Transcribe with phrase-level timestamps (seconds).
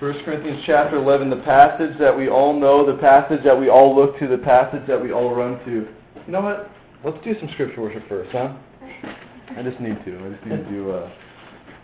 [0.00, 3.96] 1 Corinthians chapter 11, the passage that we all know, the passage that we all
[3.96, 5.88] look to, the passage that we all run to.
[6.24, 6.70] You know what?
[7.04, 8.54] Let's do some scripture worship first, huh?
[9.56, 10.24] I just need to.
[10.24, 11.10] I just need to do uh,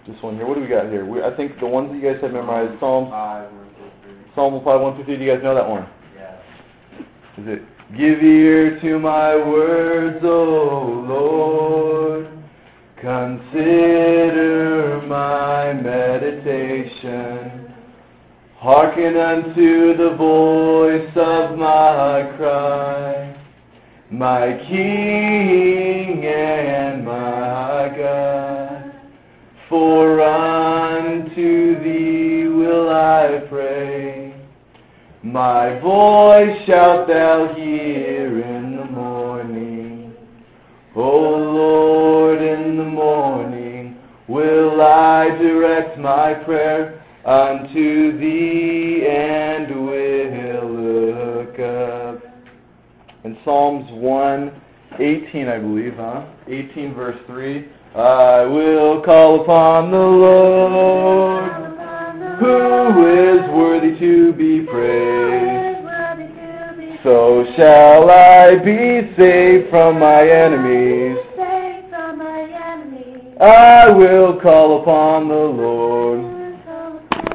[0.06, 0.46] just one here.
[0.46, 1.04] What do we got here?
[1.04, 3.10] We, I think the ones that you guys have memorized, Psalm,
[4.36, 5.16] Psalm 5, 1 through 3.
[5.16, 5.88] Do you guys know that one?
[6.14, 6.38] Yeah.
[7.36, 7.62] Is it,
[7.98, 12.28] Give ear to my words, O Lord.
[12.96, 17.63] Consider my meditation.
[18.64, 23.36] Hearken unto the voice of my cry,
[24.10, 28.94] my King and my God.
[29.68, 34.34] For unto thee will I pray.
[35.22, 40.14] My voice shalt thou hear in the morning.
[40.96, 51.58] O Lord, in the morning will I direct my prayer unto thee and will look
[51.58, 52.22] up.
[53.24, 54.60] In Psalms 1,
[54.98, 56.26] 18, I believe, huh?
[56.46, 57.66] 18 verse 3.
[57.96, 61.50] I will call upon the Lord,
[62.40, 65.64] who is worthy to be praised.
[67.02, 71.18] So shall I be saved from my enemies.
[73.40, 76.33] I will call upon the Lord.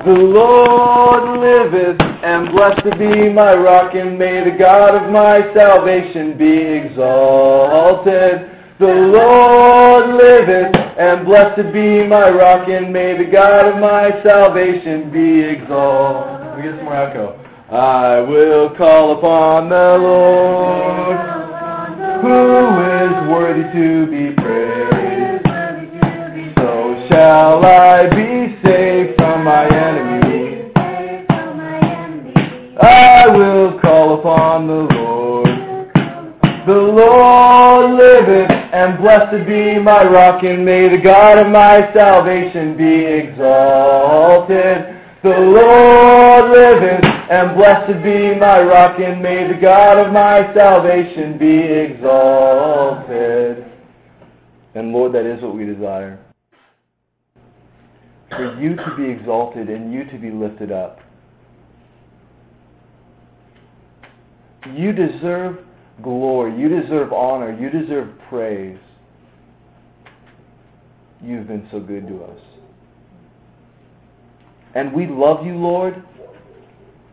[0.05, 6.37] The Lord liveth, and blessed be my rock, and may the God of my salvation
[6.37, 8.49] be exalted.
[8.79, 15.11] The Lord liveth, and blessed be my rock, and may the God of my salvation
[15.11, 16.47] be exalted.
[16.47, 17.35] Let me get some more echo.
[17.69, 21.17] I will call upon the Lord,
[22.23, 22.39] who
[23.03, 25.45] is worthy to be praised.
[26.57, 28.38] So shall I be
[38.79, 44.95] and blessed be my rock, and may the God of my salvation be exalted.
[45.21, 51.37] The Lord liveth, and blessed be my rock, and may the God of my salvation
[51.37, 53.65] be exalted.
[54.75, 56.17] And Lord, that is what we desire.
[58.29, 61.01] For you to be exalted and you to be lifted up.
[64.73, 65.65] You deserve
[66.01, 66.59] glory.
[66.59, 67.57] You deserve honor.
[67.57, 68.79] You deserve praise.
[71.21, 72.39] You've been so good to us.
[74.75, 76.03] And we love you, Lord,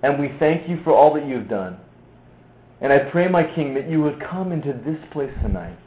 [0.02, 1.78] and we thank you for all that you've done.
[2.80, 5.78] And I pray, my King, that you would come into this place tonight.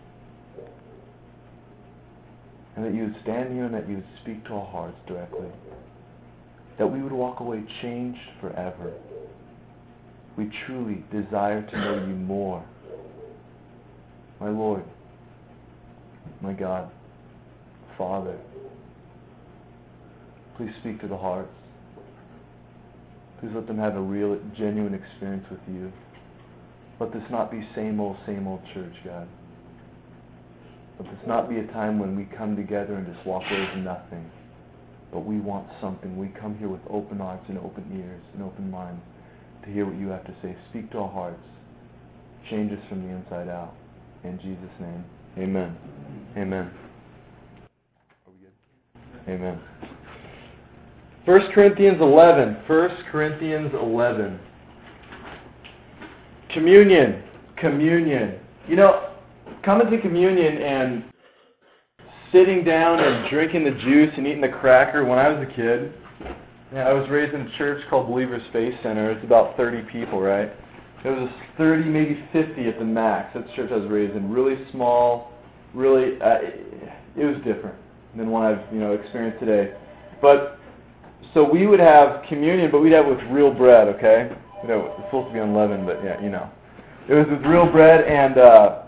[2.76, 5.48] And that you would stand here and that you would speak to our hearts directly.
[6.80, 8.94] That we would walk away changed forever.
[10.38, 12.66] We truly desire to know you more.
[14.40, 14.84] My Lord,
[16.42, 16.90] my God,
[17.98, 18.38] Father,
[20.56, 21.50] please speak to the hearts.
[23.40, 25.92] Please let them have a real, genuine experience with you.
[27.00, 29.28] Let this not be same old, same old church, God.
[31.00, 33.84] Let this not be a time when we come together and just walk away with
[33.84, 34.30] nothing.
[35.12, 36.18] But we want something.
[36.18, 39.02] We come here with open hearts and open ears and open minds
[39.64, 40.56] to hear what you have to say.
[40.70, 41.42] Speak to our hearts.
[42.50, 43.74] Change us from the inside out.
[44.24, 45.06] In Jesus' name.
[45.38, 45.78] Amen.
[46.38, 46.72] Amen.
[49.28, 49.60] Amen.
[51.26, 52.58] 1 Corinthians 11.
[52.68, 54.40] 1 Corinthians 11.
[56.52, 57.24] Communion.
[57.58, 58.40] Communion.
[58.68, 59.10] You know,
[59.64, 61.04] coming to communion and
[62.32, 65.94] sitting down and drinking the juice and eating the cracker when I was a kid,
[66.74, 69.12] yeah, I was raised in a church called Believers Faith Center.
[69.12, 70.52] It's about 30 people, right?
[71.06, 73.32] It was 30, maybe 50 at the max.
[73.34, 74.30] That's the church I was raised in.
[74.30, 75.32] Really small,
[75.74, 76.40] really, uh,
[77.16, 77.76] it was different
[78.18, 79.74] than what I've, you know, experienced today.
[80.22, 80.60] But,
[81.34, 84.30] so we would have communion, but we'd have it with real bread, okay?
[84.62, 86.50] You know, it's supposed to be unleavened, but yeah, you know.
[87.08, 88.84] It was with real bread, and uh,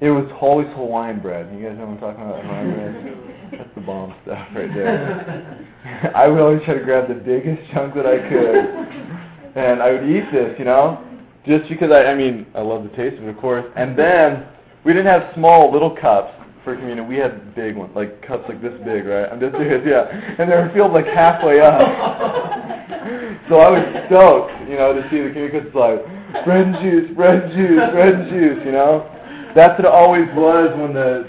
[0.00, 1.52] it was always Hawaiian bread.
[1.52, 2.44] You guys know what I'm talking about?
[2.44, 3.38] Hawaiian bread?
[3.58, 6.12] That's the bomb stuff right there.
[6.14, 10.08] I would always try to grab the biggest chunk that I could, and I would
[10.08, 11.04] eat this, you know,
[11.46, 13.64] just because I, I mean, I love the taste of it, of course.
[13.76, 14.36] And mm-hmm.
[14.38, 14.48] then
[14.84, 16.32] we didn't have small little cups
[16.64, 17.08] for communion.
[17.08, 19.26] We had big ones, like cups like this big, right?
[19.30, 20.06] I'm just serious, yeah.
[20.38, 21.80] And they were filled like halfway up.
[23.48, 26.76] so I was stoked, you know, to see the communion because it's like bread and
[26.78, 29.10] juice, bread juice, bread and juice, you know.
[29.54, 31.26] That's what it always was when the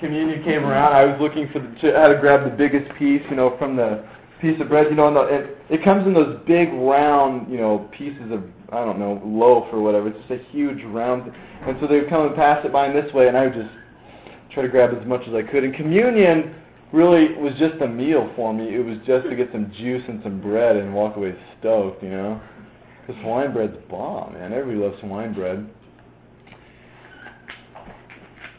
[0.00, 0.94] communion came around.
[0.94, 4.06] I was looking for the, how to grab the biggest piece, you know, from the
[4.40, 7.58] piece of bread, you know, and, the, and it comes in those big round, you
[7.58, 10.08] know, pieces of I don't know loaf or whatever.
[10.08, 11.32] It's just a huge round,
[11.66, 13.54] and so they would come and pass it by in this way, and I would
[13.54, 13.70] just
[14.52, 15.62] try to grab as much as I could.
[15.64, 16.54] And communion
[16.92, 18.74] really was just a meal for me.
[18.74, 22.10] It was just to get some juice and some bread and walk away stoked, you
[22.10, 22.40] know.
[23.06, 24.52] Because wine bread's bomb, man.
[24.52, 25.68] Everybody loves wine bread.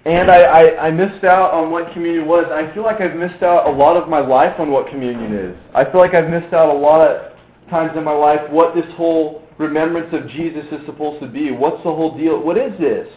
[0.06, 2.45] And I, I, I missed out on what communion was.
[2.50, 5.57] I feel like I've missed out a lot of my life on what communion is.
[5.75, 7.33] I feel like I've missed out a lot of
[7.69, 11.51] times in my life what this whole remembrance of Jesus is supposed to be.
[11.51, 12.39] What's the whole deal?
[12.39, 13.07] What is this?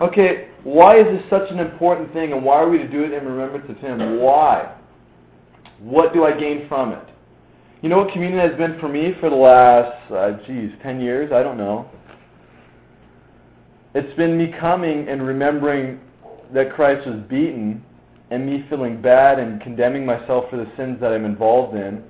[0.00, 3.12] Okay, why is this such an important thing and why are we to do it
[3.12, 4.20] in remembrance of Him?
[4.20, 4.76] Why?
[5.78, 7.04] What do I gain from it?
[7.82, 11.32] You know what communion has been for me for the last, uh, geez, 10 years?
[11.32, 11.88] I don't know.
[13.94, 16.00] It's been me coming and remembering
[16.52, 17.82] that Christ was beaten
[18.30, 22.04] and me feeling bad and condemning myself for the sins that I'm involved in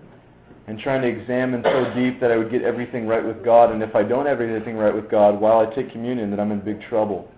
[0.71, 3.73] and trying to examine so deep that I would get everything right with God.
[3.73, 6.53] And if I don't have everything right with God while I take communion, then I'm
[6.53, 7.29] in big trouble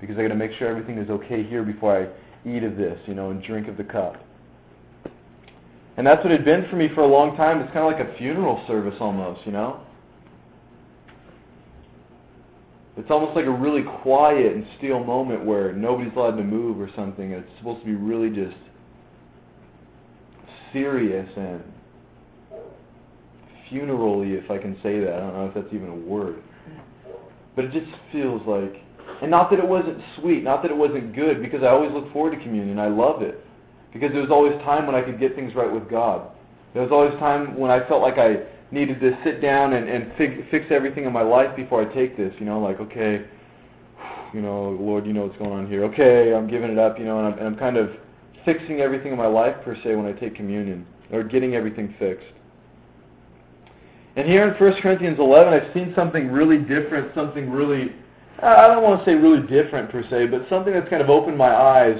[0.00, 2.98] because I got to make sure everything is okay here before I eat of this,
[3.06, 4.16] you know, and drink of the cup.
[5.98, 7.60] And that's what it had been for me for a long time.
[7.60, 9.82] It's kind of like a funeral service almost, you know.
[12.96, 16.88] It's almost like a really quiet and still moment where nobody's allowed to move or
[16.96, 17.32] something.
[17.32, 18.56] It's supposed to be really just
[20.72, 21.62] serious and
[23.72, 25.14] funerally, if I can say that.
[25.14, 26.42] I don't know if that's even a word.
[27.56, 28.82] But it just feels like,
[29.20, 32.12] and not that it wasn't sweet, not that it wasn't good, because I always look
[32.12, 32.78] forward to communion.
[32.78, 33.44] I love it.
[33.92, 36.30] Because there was always time when I could get things right with God.
[36.72, 40.12] There was always time when I felt like I needed to sit down and, and
[40.16, 42.32] fig, fix everything in my life before I take this.
[42.38, 43.26] You know, like okay,
[44.32, 45.84] you know, Lord, you know what's going on here.
[45.84, 46.98] Okay, I'm giving it up.
[46.98, 47.90] You know, and I'm, and I'm kind of
[48.46, 52.24] fixing everything in my life per se when I take communion or getting everything fixed.
[54.16, 57.92] And here in 1 Corinthians 11, I've seen something really different, something really,
[58.42, 61.38] I don't want to say really different per se, but something that's kind of opened
[61.38, 61.98] my eyes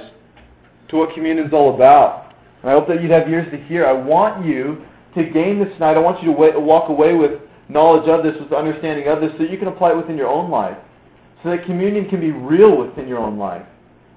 [0.89, 2.35] to what communion's all about.
[2.61, 3.85] And I hope that you'd have ears to hear.
[3.85, 8.07] I want you to gain this tonight, I want you to walk away with knowledge
[8.07, 10.77] of this, with understanding of this, so you can apply it within your own life.
[11.41, 13.65] So that communion can be real within your own life.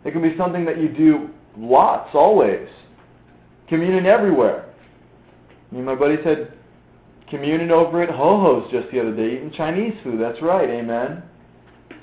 [0.04, 2.68] It can be something that you do lots, always.
[3.68, 4.72] Communion everywhere.
[5.70, 6.55] Me and my buddy said,
[7.28, 10.20] communion over at Ho Ho's just the other day, eating Chinese food.
[10.20, 11.22] That's right, amen.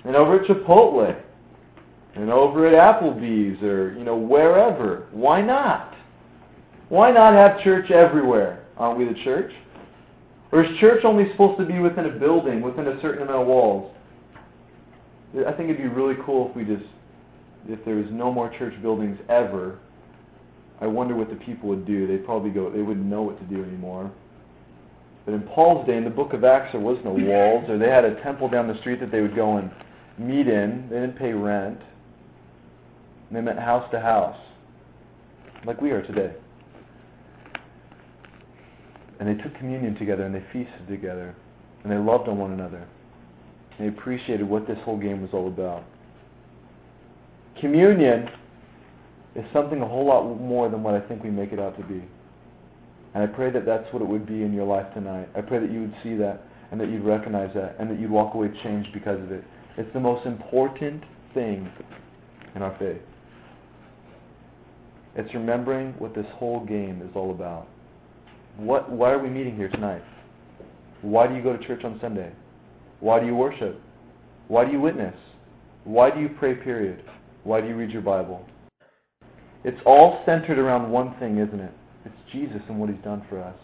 [0.03, 1.21] And over at Chipotle.
[2.15, 5.07] And over at Applebee's or, you know, wherever.
[5.11, 5.95] Why not?
[6.89, 8.65] Why not have church everywhere?
[8.77, 9.51] Aren't we the church?
[10.51, 13.47] Or is church only supposed to be within a building, within a certain amount of
[13.47, 13.91] walls?
[15.47, 16.85] I think it'd be really cool if we just,
[17.67, 19.79] if there was no more church buildings ever.
[20.79, 22.05] I wonder what the people would do.
[22.05, 24.11] They'd probably go, they wouldn't know what to do anymore.
[25.25, 27.89] But in Paul's day, in the book of Acts, there was no walls, or they
[27.89, 29.71] had a temple down the street that they would go and
[30.17, 30.87] meet in.
[30.89, 31.79] They didn't pay rent.
[33.31, 34.37] They met house to house,
[35.65, 36.33] like we are today.
[39.19, 41.35] And they took communion together and they feasted together.
[41.83, 42.85] And they loved on one another.
[43.77, 45.83] And they appreciated what this whole game was all about.
[47.59, 48.29] Communion
[49.35, 51.83] is something a whole lot more than what I think we make it out to
[51.85, 52.03] be.
[53.13, 55.29] And I pray that that's what it would be in your life tonight.
[55.35, 58.09] I pray that you would see that and that you'd recognize that and that you'd
[58.09, 59.43] walk away changed because of it.
[59.77, 61.69] It's the most important thing
[62.55, 63.01] in our faith.
[65.15, 67.67] It's remembering what this whole game is all about.
[68.57, 70.01] What, why are we meeting here tonight?
[71.01, 72.31] Why do you go to church on Sunday?
[72.99, 73.79] Why do you worship?
[74.47, 75.15] Why do you witness?
[75.83, 77.03] Why do you pray, period?
[77.43, 78.45] Why do you read your Bible?
[79.63, 81.73] It's all centered around one thing, isn't it?
[82.33, 83.55] Jesus and what he's done for us.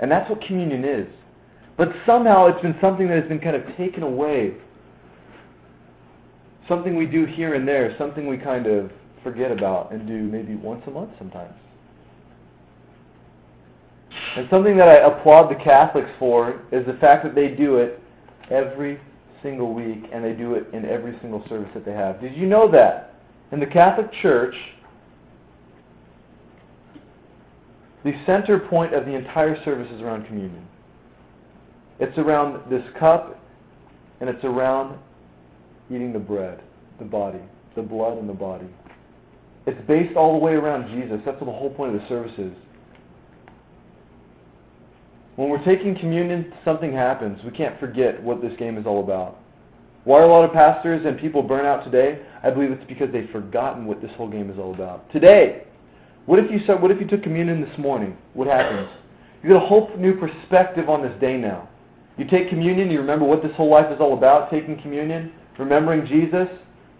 [0.00, 1.06] And that's what communion is.
[1.76, 4.54] But somehow it's been something that has been kind of taken away.
[6.68, 8.90] Something we do here and there, something we kind of
[9.22, 11.54] forget about and do maybe once a month sometimes.
[14.36, 18.00] And something that I applaud the Catholics for is the fact that they do it
[18.50, 19.00] every
[19.42, 22.20] single week and they do it in every single service that they have.
[22.20, 23.14] Did you know that?
[23.52, 24.54] In the Catholic Church,
[28.04, 30.66] the center point of the entire service is around communion.
[32.00, 33.38] It's around this cup
[34.20, 34.98] and it's around
[35.90, 36.62] eating the bread,
[36.98, 37.40] the body,
[37.76, 38.68] the blood and the body.
[39.66, 41.20] It's based all the way around Jesus.
[41.24, 42.52] That's what the whole point of the service is.
[45.36, 47.38] When we're taking communion, something happens.
[47.44, 49.38] We can't forget what this game is all about.
[50.04, 52.22] Why are a lot of pastors and people burn out today?
[52.42, 55.10] I believe it's because they've forgotten what this whole game is all about.
[55.12, 55.64] Today,
[56.28, 58.14] what if you said, what if you took communion this morning?
[58.34, 58.86] What happens?
[59.42, 61.70] You get a whole new perspective on this day now.
[62.18, 66.06] You take communion, you remember what this whole life is all about, taking communion, remembering
[66.06, 66.46] Jesus,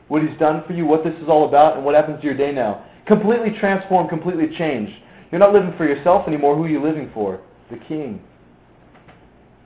[0.09, 2.39] what he's done for you, what this is all about, and what happens to your
[2.39, 2.87] day now.
[3.07, 4.95] Completely transformed, completely changed.
[5.31, 6.57] You're not living for yourself anymore.
[6.57, 7.39] Who are you living for?
[7.71, 8.23] The King.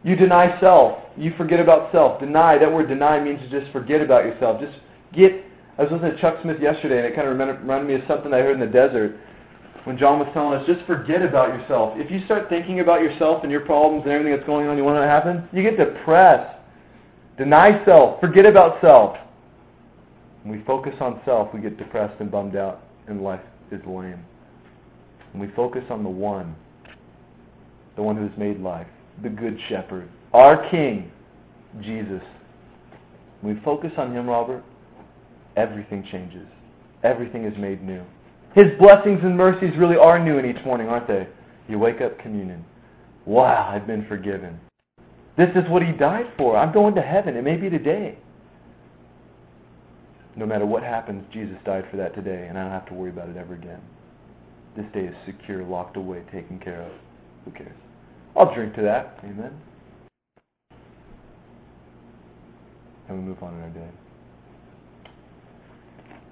[0.03, 0.99] You deny self.
[1.17, 2.19] You forget about self.
[2.19, 4.61] Deny, that word deny means to just forget about yourself.
[4.61, 4.75] Just
[5.15, 5.31] get.
[5.79, 8.35] I was listening to Chuck Smith yesterday, and it kind of reminded me of something
[8.35, 9.21] I heard in the desert
[9.85, 11.95] when John was telling us, just forget about yourself.
[11.97, 14.85] If you start thinking about yourself and your problems and everything that's going on, you
[14.85, 15.43] want to happens?
[15.53, 16.57] You get depressed.
[17.37, 18.21] Deny self.
[18.21, 19.17] Forget about self.
[20.45, 24.25] When we focus on self, we get depressed and bummed out, and life is lame.
[25.33, 26.55] When we focus on the one,
[27.97, 28.87] the one who has made life,
[29.23, 31.11] the Good Shepherd, our King,
[31.81, 32.23] Jesus.
[33.41, 34.63] When we focus on Him, Robert,
[35.57, 36.47] everything changes.
[37.03, 38.05] Everything is made new.
[38.55, 41.27] His blessings and mercies really are new in each morning, aren't they?
[41.69, 42.65] You wake up communion.
[43.25, 44.61] Wow, I've been forgiven.
[45.39, 46.57] This is what He died for.
[46.57, 47.37] I'm going to heaven.
[47.37, 48.19] It may be today.
[50.37, 53.11] No matter what happens, Jesus died for that today, and I don't have to worry
[53.11, 53.81] about it ever again.
[54.77, 56.93] This day is secure, locked away, taken care of.
[57.45, 57.77] Who cares?
[58.35, 59.19] I'll drink to that.
[59.25, 59.53] Amen.
[63.09, 63.89] And we move on in our day.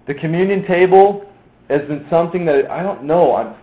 [0.06, 1.29] The communion table
[1.70, 3.36] has been something that I don't know.
[3.36, 3.54] I'm,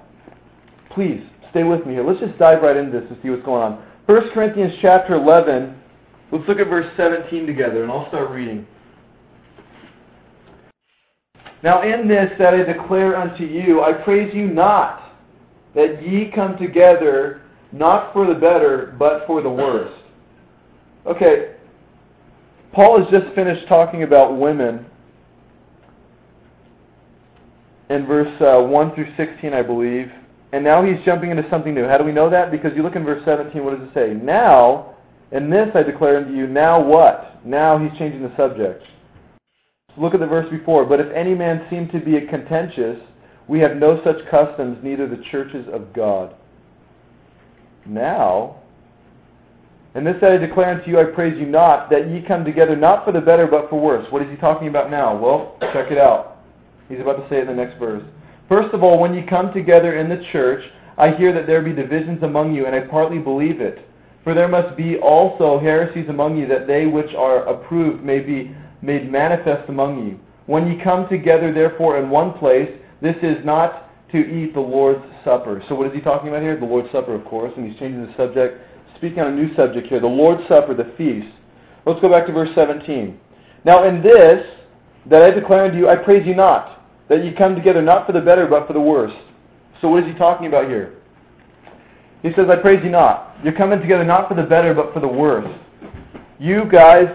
[0.91, 1.21] please
[1.51, 2.03] stay with me here.
[2.03, 3.83] Let's just dive right into this and see what's going on.
[4.05, 5.75] 1 Corinthians chapter 11.
[6.31, 8.65] Let's look at verse 17 together, and I'll start reading.
[11.63, 15.03] Now in this that I declare unto you, I praise you not
[15.75, 19.93] that ye come together not for the better, but for the worse.
[21.05, 21.55] Okay,
[22.73, 24.85] Paul has just finished talking about women
[27.89, 30.11] in verse uh, 1 through 16, I believe.
[30.53, 31.87] And now he's jumping into something new.
[31.87, 32.51] How do we know that?
[32.51, 34.13] Because you look in verse 17, what does it say?
[34.13, 34.95] Now,
[35.31, 37.45] and this I declare unto you, now what?
[37.45, 38.83] Now he's changing the subject.
[39.95, 40.85] So look at the verse before.
[40.85, 42.99] But if any man seem to be contentious,
[43.47, 46.35] we have no such customs, neither the churches of God
[47.89, 48.57] now.
[49.95, 53.03] And this I declare unto you, I praise you not, that ye come together not
[53.03, 54.05] for the better, but for worse.
[54.11, 55.17] What is he talking about now?
[55.17, 56.36] Well, check it out.
[56.89, 58.03] He's about to say in the next verse.
[58.47, 60.63] First of all, when ye come together in the church,
[60.97, 63.87] I hear that there be divisions among you, and I partly believe it.
[64.23, 68.55] For there must be also heresies among you, that they which are approved may be
[68.81, 70.19] made manifest among you.
[70.45, 72.69] When ye come together, therefore, in one place,
[73.01, 75.61] this is not to eat the Lord's Supper.
[75.67, 76.57] So what is he talking about here?
[76.57, 78.61] The Lord's Supper, of course, and he's changing the subject,
[78.95, 79.99] speaking on a new subject here.
[79.99, 81.27] The Lord's Supper, the feast.
[81.85, 83.19] Let's go back to verse 17.
[83.65, 84.45] Now in this,
[85.09, 86.76] that I declare unto you, I praise you not,
[87.09, 89.13] that you come together not for the better, but for the worse.
[89.81, 90.95] So what is he talking about here?
[92.21, 93.37] He says, I praise you not.
[93.43, 95.47] You're coming together not for the better, but for the worse.
[96.39, 97.05] You guys,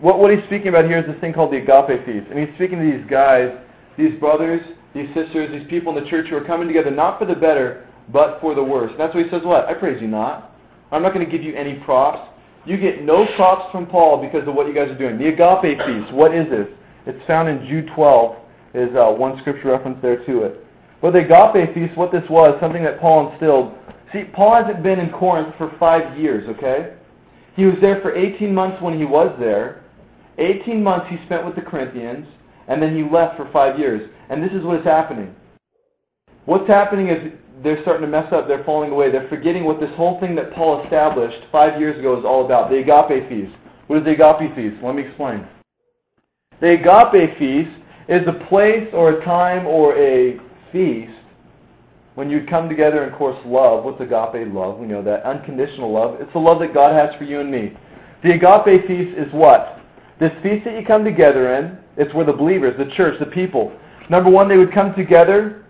[0.00, 2.26] what, what he's speaking about here is this thing called the agape feast.
[2.30, 3.50] And he's speaking to these guys,
[3.98, 4.60] these brothers,
[4.94, 7.86] these sisters, these people in the church who are coming together not for the better,
[8.12, 8.90] but for the worse.
[8.92, 9.66] And that's what he says, what?
[9.66, 10.52] I praise you not.
[10.90, 12.28] I'm not going to give you any props.
[12.64, 15.18] You get no props from Paul because of what you guys are doing.
[15.18, 16.68] The agape feast, what is this?
[17.06, 18.36] It's found in Jude 12.
[18.74, 20.64] Is uh, one scripture reference there to it.
[21.02, 23.74] But the agape feast, what this was, something that Paul instilled.
[24.12, 26.94] See, Paul hasn't been in Corinth for five years, okay?
[27.54, 29.84] He was there for 18 months when he was there.
[30.38, 32.26] 18 months he spent with the Corinthians,
[32.68, 34.08] and then he left for five years.
[34.30, 35.34] And this is what is happening.
[36.46, 38.48] What's happening is they're starting to mess up.
[38.48, 39.10] They're falling away.
[39.10, 42.70] They're forgetting what this whole thing that Paul established five years ago is all about.
[42.70, 43.54] The agape feast.
[43.86, 44.82] What is the agape feast?
[44.82, 45.46] Let me explain.
[46.60, 47.70] The agape feast
[48.08, 50.38] is a place or a time or a
[50.72, 51.12] feast
[52.14, 53.84] when you come together in, course, love.
[53.84, 54.78] What's agape love?
[54.78, 55.24] We know that.
[55.24, 56.20] Unconditional love.
[56.20, 57.72] It's the love that God has for you and me.
[58.22, 59.80] The agape feast is what?
[60.20, 63.72] This feast that you come together in, it's where the believers, the church, the people,
[64.12, 65.64] Number one, they would come together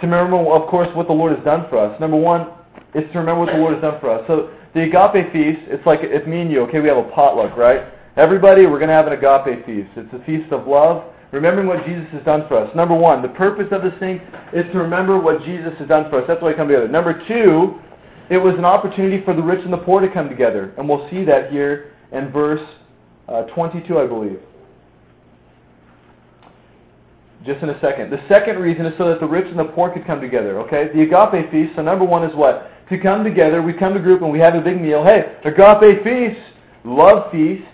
[0.00, 1.98] to remember, of course, what the Lord has done for us.
[2.00, 2.48] Number one
[2.94, 4.24] is to remember what the Lord has done for us.
[4.26, 7.56] So the agape feast, it's like if me and you, okay, we have a potluck,
[7.56, 7.93] right?
[8.16, 9.90] Everybody, we're going to have an agape feast.
[9.96, 12.70] It's a feast of love, remembering what Jesus has done for us.
[12.76, 14.20] Number one, the purpose of this thing
[14.52, 16.24] is to remember what Jesus has done for us.
[16.28, 16.86] That's why we come together.
[16.86, 17.80] Number two,
[18.30, 20.72] it was an opportunity for the rich and the poor to come together.
[20.78, 22.62] And we'll see that here in verse
[23.28, 24.38] uh, 22, I believe
[27.44, 28.10] just in a second.
[28.10, 30.88] The second reason is so that the rich and the poor could come together, okay?
[30.94, 32.70] The agape feast, so number one is what?
[32.88, 35.04] To come together, we come to group and we have a big meal.
[35.04, 36.40] Hey, agape feast,
[36.84, 37.64] love feast.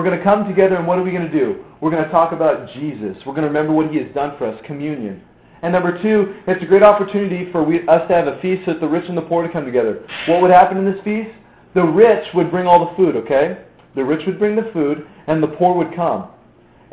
[0.00, 1.62] We're going to come together and what are we going to do?
[1.82, 3.18] We're going to talk about Jesus.
[3.26, 5.20] We're going to remember what he has done for us, communion.
[5.60, 8.72] And number two, it's a great opportunity for we, us to have a feast so
[8.72, 10.02] that the rich and the poor to come together.
[10.26, 11.28] What would happen in this feast?
[11.74, 13.62] The rich would bring all the food, okay?
[13.94, 16.30] The rich would bring the food, and the poor would come.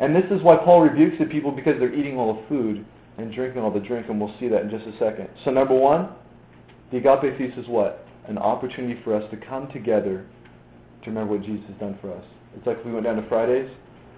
[0.00, 2.84] And this is why Paul rebukes the people because they're eating all the food
[3.16, 5.30] and drinking all the drink, and we'll see that in just a second.
[5.46, 6.10] So number one,
[6.92, 8.06] the agape feast is what?
[8.26, 10.26] An opportunity for us to come together
[11.04, 12.24] to remember what Jesus has done for us.
[12.56, 13.70] It's like if we went down to Fridays.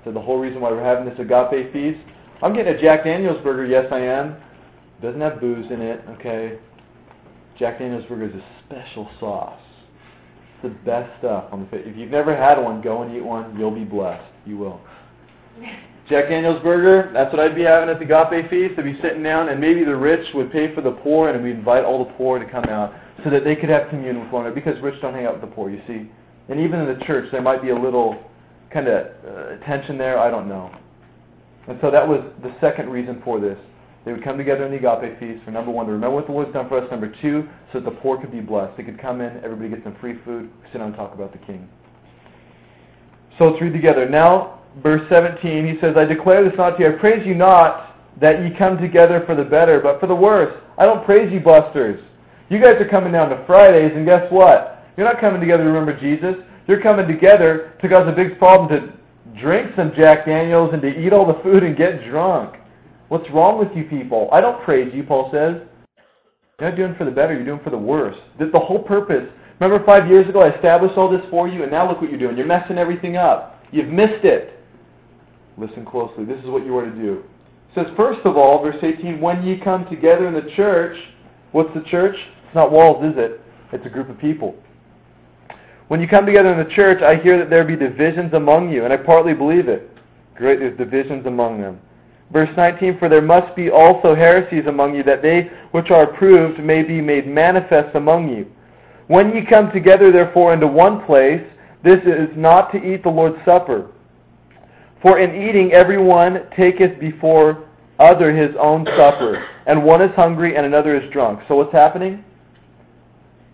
[0.05, 2.01] So the whole reason why we're having this agape feast,
[2.43, 3.67] I'm getting a Jack Daniels burger.
[3.67, 4.37] Yes, I am.
[5.03, 6.01] Doesn't have booze in it.
[6.19, 6.59] Okay.
[7.59, 9.61] Jack Daniels burger is a special sauce.
[10.55, 11.83] It's the best stuff on the face.
[11.85, 13.59] If you've never had one, go and eat one.
[13.59, 14.25] You'll be blessed.
[14.47, 14.81] You will.
[16.11, 18.75] Jack Daniels burger, that's what I'd be having at the Agape Feast.
[18.77, 21.55] I'd be sitting down, and maybe the rich would pay for the poor, and we'd
[21.55, 24.45] invite all the poor to come out so that they could have communion with one
[24.45, 24.61] another.
[24.61, 26.11] Because rich don't hang out with the poor, you see.
[26.50, 28.23] And even in the church, there might be a little
[28.73, 30.19] kind of uh, tension there.
[30.19, 30.75] I don't know.
[31.69, 33.59] And so that was the second reason for this.
[34.04, 36.33] They would come together in the Agape Feast for number one, to remember what the
[36.33, 36.90] Lord's done for us.
[36.90, 38.76] Number two, so that the poor could be blessed.
[38.76, 41.38] They could come in, everybody gets some free food, sit down and talk about the
[41.38, 41.69] King.
[43.38, 44.09] So let's read together.
[44.09, 46.97] Now, verse 17, he says, I declare this not to you.
[46.97, 50.54] I praise you not that ye come together for the better, but for the worse.
[50.78, 52.02] I don't praise you, busters.
[52.49, 54.70] You guys are coming down to Fridays, and guess what?
[54.97, 56.35] You're not coming together to remember Jesus.
[56.67, 60.89] You're coming together to cause a big problem to drink some Jack Daniels and to
[60.89, 62.57] eat all the food and get drunk.
[63.09, 64.29] What's wrong with you people?
[64.33, 65.63] I don't praise you, Paul says.
[66.59, 68.17] You're not doing for the better, you're doing for the worse.
[68.39, 69.29] The whole purpose.
[69.59, 72.19] Remember five years ago I established all this for you, and now look what you're
[72.19, 72.37] doing.
[72.37, 73.63] You're messing everything up.
[73.73, 74.59] You've missed it.
[75.57, 76.25] Listen closely.
[76.25, 77.25] This is what you are to do.
[77.71, 80.97] It says, first of all, verse 18, when ye come together in the church,
[81.53, 82.17] what's the church?
[82.47, 83.41] It's not walls, is it?
[83.73, 84.57] It's a group of people.
[85.91, 88.85] When you come together in the church, I hear that there be divisions among you,
[88.85, 89.91] and I partly believe it.
[90.37, 91.81] Great, there's divisions among them.
[92.33, 96.61] Verse 19, For there must be also heresies among you, that they which are approved
[96.61, 98.47] may be made manifest among you.
[99.09, 101.43] When ye come together, therefore, into one place,
[101.83, 103.91] this is not to eat the Lord's Supper.
[105.03, 107.67] For in eating every one taketh before
[107.99, 111.41] other his own supper, and one is hungry and another is drunk.
[111.49, 112.25] So what's happening?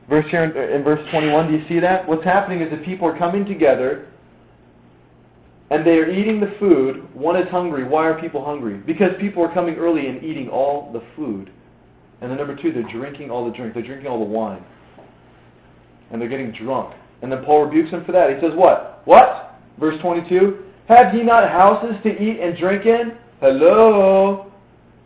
[0.08, 2.06] Verse here in, in verse 21, do you see that?
[2.06, 4.08] What's happening is that people are coming together
[5.70, 7.12] and they are eating the food.
[7.14, 7.84] One is hungry.
[7.84, 8.78] Why are people hungry?
[8.78, 11.50] Because people are coming early and eating all the food.
[12.20, 13.74] And then number two, they're drinking all the drink.
[13.74, 14.64] They're drinking all the wine.
[16.10, 16.94] And they're getting drunk.
[17.22, 18.32] And then Paul rebukes them for that.
[18.32, 19.02] He says, What?
[19.06, 19.58] What?
[19.78, 23.18] Verse 22 have ye not houses to eat and drink in?
[23.40, 24.52] Hello?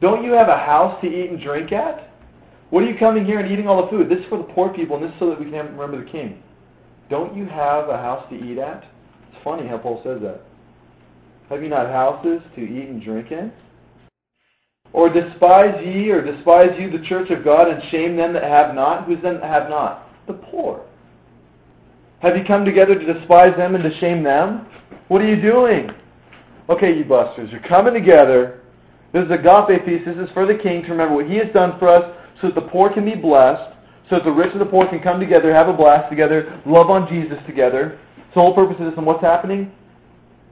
[0.01, 2.10] Don't you have a house to eat and drink at?
[2.71, 4.09] What are you coming here and eating all the food?
[4.09, 6.11] This is for the poor people, and this is so that we can remember the
[6.11, 6.41] king.
[7.11, 8.85] Don't you have a house to eat at?
[9.33, 10.43] It's funny how Paul says that.
[11.49, 13.53] Have you not houses to eat and drink in?
[14.93, 18.75] Or despise ye, or despise you the church of God, and shame them that have
[18.75, 19.07] not?
[19.07, 20.09] Who's them that have not?
[20.29, 20.87] The poor.
[22.21, 24.67] Have you come together to despise them and to shame them?
[25.09, 25.91] What are you doing?
[26.69, 28.61] Okay, you busters, you're coming together.
[29.13, 30.05] This is agape feast.
[30.07, 32.55] This is for the king to remember what he has done for us so that
[32.55, 33.77] the poor can be blessed,
[34.09, 36.91] so that the rich and the poor can come together, have a blast together, love
[36.91, 37.99] on Jesus together.
[38.35, 39.73] So the whole purpose of this and what's happening?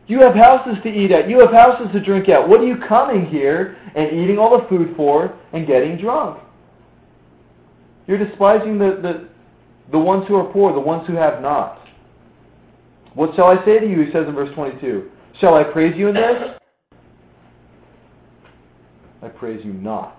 [0.07, 1.29] You have houses to eat at.
[1.29, 2.49] You have houses to drink at.
[2.49, 6.41] What are you coming here and eating all the food for and getting drunk?
[8.07, 9.29] You're despising the, the,
[9.93, 11.87] the ones who are poor, the ones who have not.
[13.15, 14.01] What shall I say to you?
[14.03, 15.11] He says in verse 22.
[15.41, 16.59] Shall I praise you in this?
[19.23, 20.18] I praise you not.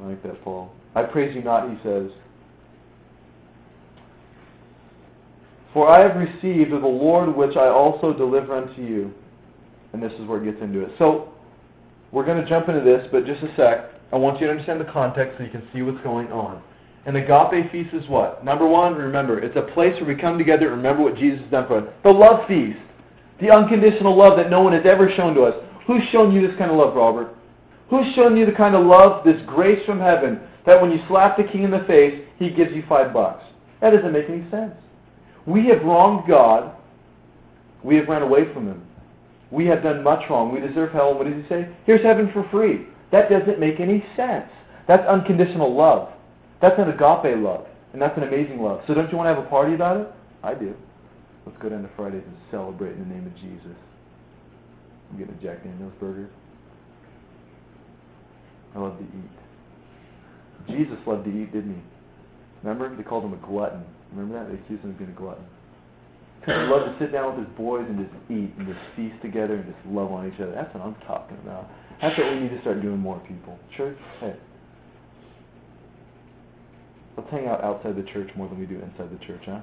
[0.00, 0.72] I like that, Paul.
[0.94, 2.10] I praise you not, he says.
[5.72, 9.12] For I have received of the Lord which I also deliver unto you.
[9.92, 10.92] And this is where it gets into it.
[10.98, 11.32] So,
[12.12, 13.90] we're going to jump into this, but just a sec.
[14.12, 16.62] I want you to understand the context so you can see what's going on.
[17.04, 18.44] And the agape feast is what?
[18.44, 21.50] Number one, remember, it's a place where we come together and remember what Jesus has
[21.50, 21.94] done for us.
[22.02, 22.78] The love feast.
[23.40, 25.54] The unconditional love that no one has ever shown to us.
[25.86, 27.35] Who's shown you this kind of love, Robert?
[27.90, 31.36] Who's shown you the kind of love, this grace from heaven, that when you slap
[31.36, 33.44] the king in the face, he gives you five bucks?
[33.80, 34.74] That doesn't make any sense.
[35.46, 36.74] We have wronged God.
[37.84, 38.82] We have ran away from him.
[39.50, 40.52] We have done much wrong.
[40.52, 41.14] We deserve hell.
[41.16, 41.68] What does he say?
[41.84, 42.86] Here's heaven for free.
[43.12, 44.50] That doesn't make any sense.
[44.88, 46.08] That's unconditional love.
[46.60, 47.66] That's an agape love.
[47.92, 48.82] And that's an amazing love.
[48.86, 50.08] So don't you want to have a party about it?
[50.42, 50.74] I do.
[51.46, 53.76] Let's go down to Fridays and celebrate in the name of Jesus.
[55.10, 56.28] I'm getting a Jack Daniels burger.
[58.76, 60.76] I love to eat.
[60.76, 61.82] Jesus loved to eat, didn't he?
[62.62, 62.94] Remember?
[62.94, 63.82] They called him a glutton.
[64.12, 64.52] Remember that?
[64.52, 65.44] They accused him of being a glutton.
[66.44, 69.56] He loved to sit down with his boys and just eat and just feast together
[69.56, 70.52] and just love on each other.
[70.52, 71.70] That's what I'm talking about.
[72.02, 73.58] That's what we need to start doing more, people.
[73.76, 74.36] Church, hey.
[77.16, 79.60] Let's hang out outside the church more than we do inside the church, huh?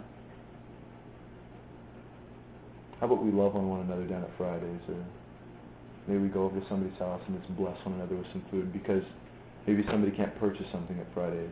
[3.00, 5.06] How about we love on one another down at Fridays or
[6.08, 8.74] maybe we go over to somebody's house and just bless one another with some food
[8.74, 9.04] because
[9.68, 11.52] maybe somebody can't purchase something at Fridays.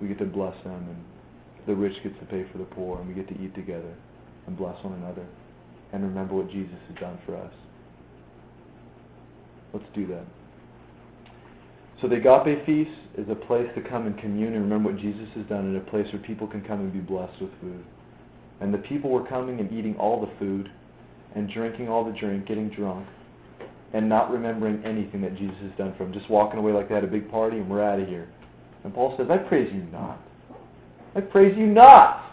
[0.00, 1.04] We get to bless them and
[1.66, 3.94] the rich gets to pay for the poor, and we get to eat together
[4.46, 5.24] and bless one another
[5.92, 7.52] and remember what Jesus has done for us.
[9.72, 10.24] Let's do that.
[12.00, 15.28] So the agape feast is a place to come and commune and remember what Jesus
[15.36, 17.84] has done, and a place where people can come and be blessed with food.
[18.60, 20.70] And the people were coming and eating all the food
[21.34, 23.06] and drinking all the drink, getting drunk,
[23.92, 26.12] and not remembering anything that Jesus has done for them.
[26.12, 28.28] Just walking away like they had a big party and we're out of here.
[28.84, 30.20] And Paul says, I praise you not.
[31.14, 32.32] I praise you not.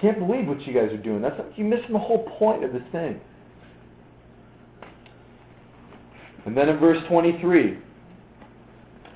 [0.00, 1.22] Can't believe what you guys are doing.
[1.22, 3.20] That's you missing the whole point of this thing.
[6.46, 7.78] And then in verse 23,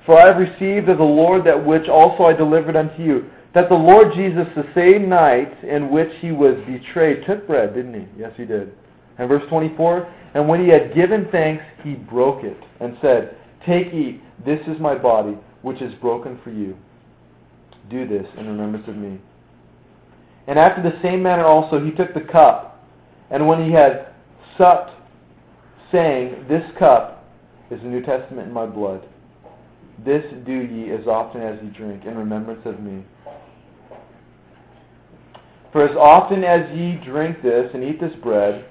[0.05, 3.69] For I have received of the Lord that which also I delivered unto you, that
[3.69, 8.07] the Lord Jesus, the same night in which he was betrayed, took bread, didn't he?
[8.19, 8.73] Yes, he did.
[9.17, 13.93] And verse 24, And when he had given thanks, he broke it, and said, Take,
[13.93, 16.75] eat, this is my body, which is broken for you.
[17.89, 19.19] Do this in remembrance of me.
[20.47, 22.83] And after the same manner also he took the cup,
[23.29, 24.13] and when he had
[24.57, 24.91] supped,
[25.91, 27.25] saying, This cup
[27.69, 29.07] is the New Testament in my blood.
[30.03, 33.03] This do ye as often as ye drink in remembrance of me.
[35.73, 38.63] For as often as ye drink this and eat this bread,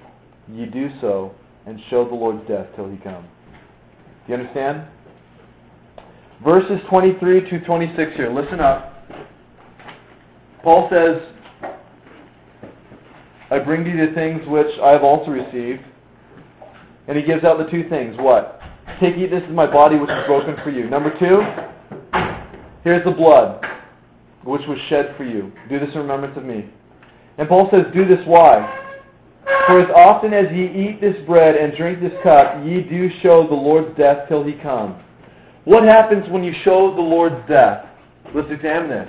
[0.49, 1.35] ye do so
[1.67, 3.25] and show the Lord's death till he come.
[4.27, 4.87] Do you understand?
[6.45, 8.33] Verses 23 to 26 here.
[8.33, 9.05] Listen up.
[10.63, 11.21] Paul says,
[13.51, 15.83] I bring you the things which I have also received.
[17.09, 18.15] And he gives out the two things.
[18.17, 18.61] What?
[19.01, 20.89] Take, eat, this is my body which is broken for you.
[20.89, 21.43] Number two,
[22.85, 23.61] here's the blood
[24.45, 25.51] which was shed for you.
[25.69, 26.71] Do this in remembrance of me.
[27.39, 28.79] And Paul says, do this why?
[29.67, 33.47] For as often as ye eat this bread and drink this cup, ye do show
[33.47, 35.03] the Lord's death till he come.
[35.65, 37.87] What happens when you show the Lord's death?
[38.35, 39.09] Let's examine this.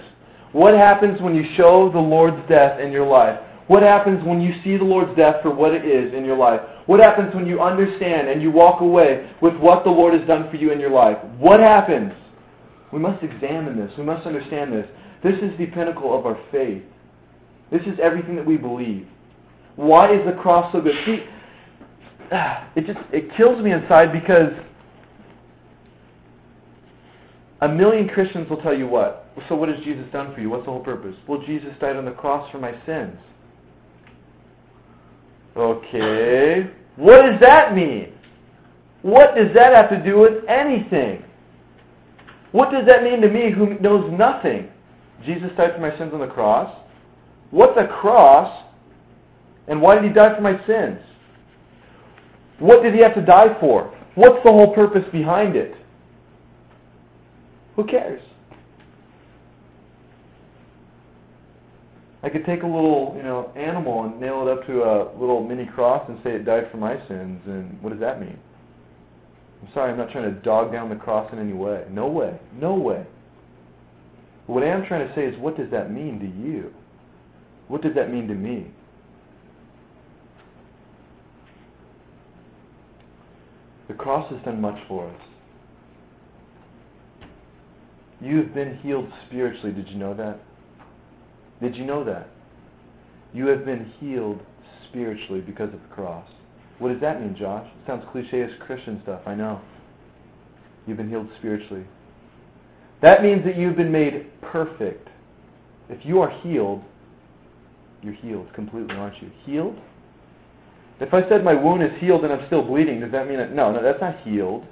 [0.52, 3.40] What happens when you show the Lord's death in your life?
[3.68, 6.62] What happens when you see the Lord's death for what it is in your life?
[6.86, 10.50] What happens when you understand and you walk away with what the Lord has done
[10.52, 11.18] for you in your life?
[11.40, 12.12] What happens?
[12.92, 13.92] We must examine this.
[13.98, 14.86] We must understand this.
[15.24, 16.84] This is the pinnacle of our faith.
[17.74, 19.08] This is everything that we believe.
[19.76, 20.94] Why is the cross so good?
[21.06, 21.24] See,
[22.76, 24.54] it just it kills me inside because
[27.62, 29.28] a million Christians will tell you what?
[29.50, 30.52] So what has Jesus done for you?
[30.52, 31.16] What's the whole purpose?
[31.28, 33.18] Well, Jesus died on the cross for my sins.
[35.58, 36.70] Okay.
[36.96, 38.14] What does that mean?
[39.02, 41.24] What does that have to do with anything?
[42.52, 44.70] What does that mean to me who knows nothing?
[45.26, 46.83] Jesus died for my sins on the cross.
[47.54, 48.66] What's a cross?
[49.68, 51.00] And why did he die for my sins?
[52.58, 53.96] What did he have to die for?
[54.16, 55.76] What's the whole purpose behind it?
[57.76, 58.22] Who cares?
[62.24, 65.46] I could take a little, you know, animal and nail it up to a little
[65.46, 68.40] mini cross and say it died for my sins, and what does that mean?
[69.62, 71.86] I'm sorry, I'm not trying to dog down the cross in any way.
[71.92, 72.40] No way.
[72.60, 73.06] No way.
[74.48, 76.74] But what I am trying to say is, what does that mean to you?
[77.74, 78.68] What does that mean to me?
[83.88, 85.20] The cross has done much for us.
[88.22, 89.72] You have been healed spiritually.
[89.72, 90.40] Did you know that?
[91.64, 92.28] Did you know that?
[93.34, 94.42] You have been healed
[94.88, 96.30] spiritually because of the cross.
[96.78, 97.66] What does that mean, Josh?
[97.66, 99.60] It sounds cliche as Christian stuff, I know.
[100.86, 101.88] You've been healed spiritually.
[103.02, 105.10] That means that you've been made perfect.
[105.90, 106.84] If you are healed,
[108.04, 109.32] you're healed completely, aren't you?
[109.46, 109.80] Healed?
[111.00, 113.54] If I said my wound is healed and I'm still bleeding, does that mean that?
[113.54, 114.66] No, no, that's not healed.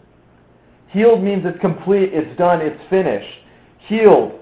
[0.90, 3.40] Healed means it's complete, it's done, it's finished.
[3.88, 4.40] Healed.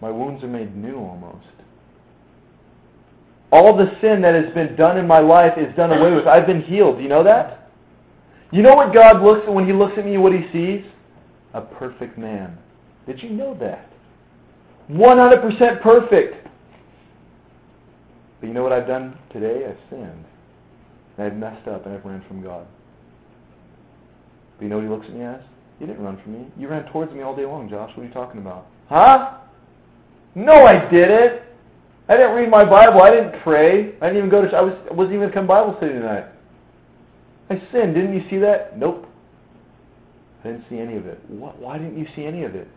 [0.00, 1.46] My wounds are made new almost.
[3.50, 6.26] All the sin that has been done in my life is done away with.
[6.26, 6.96] I've been healed.
[6.98, 7.70] Do you know that?
[8.50, 10.84] You know what God looks at when He looks at me, what He sees?
[11.54, 12.58] A perfect man.
[13.06, 13.93] Did you know that?
[14.90, 16.48] 100% perfect.
[18.40, 19.66] But you know what I've done today?
[19.68, 20.24] I've sinned.
[21.16, 22.66] And I've messed up and I've ran from God.
[24.56, 25.40] But you know what he looks at me as?
[25.80, 26.46] You didn't run from me.
[26.56, 27.90] You ran towards me all day long, Josh.
[27.96, 28.66] What are you talking about?
[28.88, 29.38] Huh?
[30.34, 31.42] No, I didn't.
[32.08, 33.02] I didn't read my Bible.
[33.02, 33.94] I didn't pray.
[34.00, 34.56] I didn't even go to.
[34.56, 34.74] I was.
[34.90, 36.26] I wasn't even come Bible study tonight.
[37.50, 37.94] I sinned.
[37.94, 38.78] Didn't you see that?
[38.78, 39.06] Nope.
[40.44, 41.18] I didn't see any of it.
[41.28, 42.68] What, why didn't you see any of it?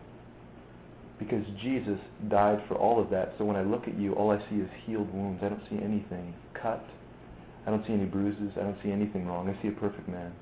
[1.18, 3.34] Because Jesus died for all of that.
[3.38, 5.42] So when I look at you, all I see is healed wounds.
[5.42, 6.84] I don't see anything cut.
[7.66, 8.52] I don't see any bruises.
[8.56, 9.48] I don't see anything wrong.
[9.48, 10.32] I see a perfect man.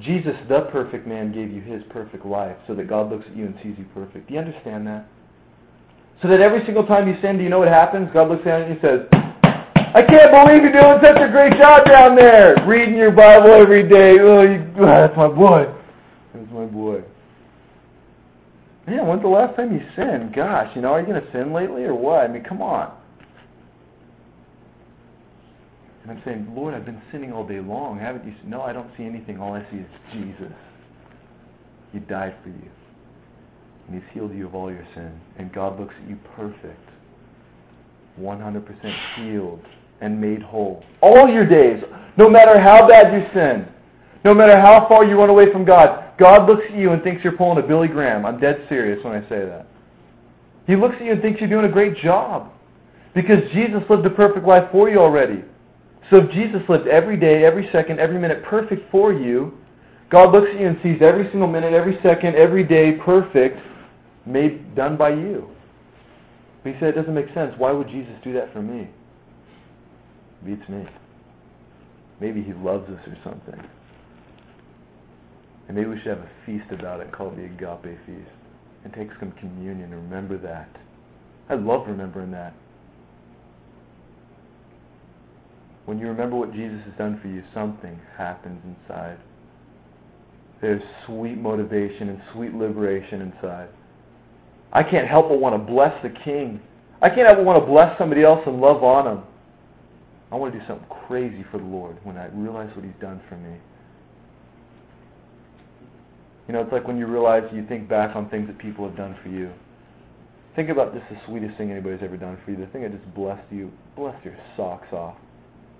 [0.00, 3.46] Jesus, the perfect man, gave you his perfect life so that God looks at you
[3.46, 4.28] and sees you perfect.
[4.28, 5.06] Do you understand that?
[6.22, 8.08] So that every single time you sin, do you know what happens?
[8.14, 9.00] God looks at you and says,
[9.94, 13.86] I can't believe you're doing such a great job down there, reading your Bible every
[13.86, 14.16] day.
[14.20, 15.66] Oh, you, oh that's my boy.
[16.32, 17.02] That's my boy.
[18.92, 20.34] Yeah, when's the last time you sinned?
[20.34, 22.18] Gosh, you know, are you going to sin lately or what?
[22.18, 22.92] I mean, come on.
[26.02, 27.98] And I'm saying, Lord, I've been sinning all day long.
[27.98, 28.34] Haven't you?
[28.44, 29.40] No, I don't see anything.
[29.40, 30.52] All I see is Jesus.
[31.92, 32.70] He died for you.
[33.86, 35.18] And He's healed you of all your sin.
[35.38, 36.90] And God looks at you perfect.
[38.20, 39.64] 100% healed
[40.02, 40.84] and made whole.
[41.00, 41.82] All your days,
[42.18, 43.66] no matter how bad you sin,
[44.22, 47.24] no matter how far you run away from God, God looks at you and thinks
[47.24, 48.24] you're pulling a Billy Graham.
[48.24, 49.66] I'm dead serious when I say that.
[50.68, 52.52] He looks at you and thinks you're doing a great job.
[53.12, 55.42] Because Jesus lived a perfect life for you already.
[56.10, 59.58] So if Jesus lived every day, every second, every minute perfect for you,
[60.10, 63.58] God looks at you and sees every single minute, every second, every day perfect,
[64.24, 65.48] made done by you.
[66.62, 67.52] But he said it doesn't make sense.
[67.58, 68.88] Why would Jesus do that for me?
[70.46, 70.86] Beats me.
[72.20, 73.60] Maybe he loves us or something.
[75.72, 78.28] And maybe we should have a feast about it called the agape feast.
[78.84, 80.68] And take some communion and remember that.
[81.48, 82.52] I love remembering that.
[85.86, 89.16] When you remember what Jesus has done for you, something happens inside.
[90.60, 93.70] There's sweet motivation and sweet liberation inside.
[94.74, 96.60] I can't help but want to bless the King.
[97.00, 99.24] I can't help but want to bless somebody else and love on him.
[100.30, 103.22] I want to do something crazy for the Lord when I realize what He's done
[103.30, 103.56] for me.
[106.46, 108.96] You know, it's like when you realize you think back on things that people have
[108.96, 109.52] done for you.
[110.56, 112.58] Think about this the sweetest thing anybody's ever done for you.
[112.58, 115.16] The thing that just blessed you, blessed your socks off.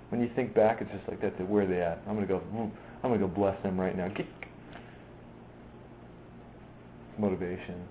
[0.09, 1.49] When you think back, it's just like that.
[1.49, 2.01] Where are they at?
[2.07, 2.41] I'm gonna go.
[2.55, 4.09] I'm gonna go bless them right now.
[7.19, 7.87] Motivation.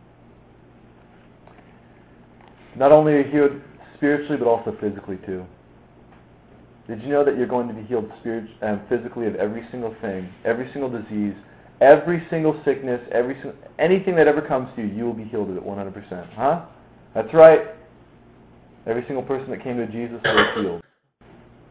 [2.76, 3.62] Not only are you healed
[3.98, 5.46] spiritually, but also physically too.
[6.88, 9.96] Did you know that you're going to be healed spirit, um, physically of every single
[10.02, 11.36] thing, every single disease,
[11.82, 13.36] every single sickness, every
[13.80, 16.34] anything that ever comes to you, you will be healed of it 100%.
[16.34, 16.66] Huh?
[17.14, 17.62] That's right.
[18.86, 20.84] Every single person that came to Jesus was healed.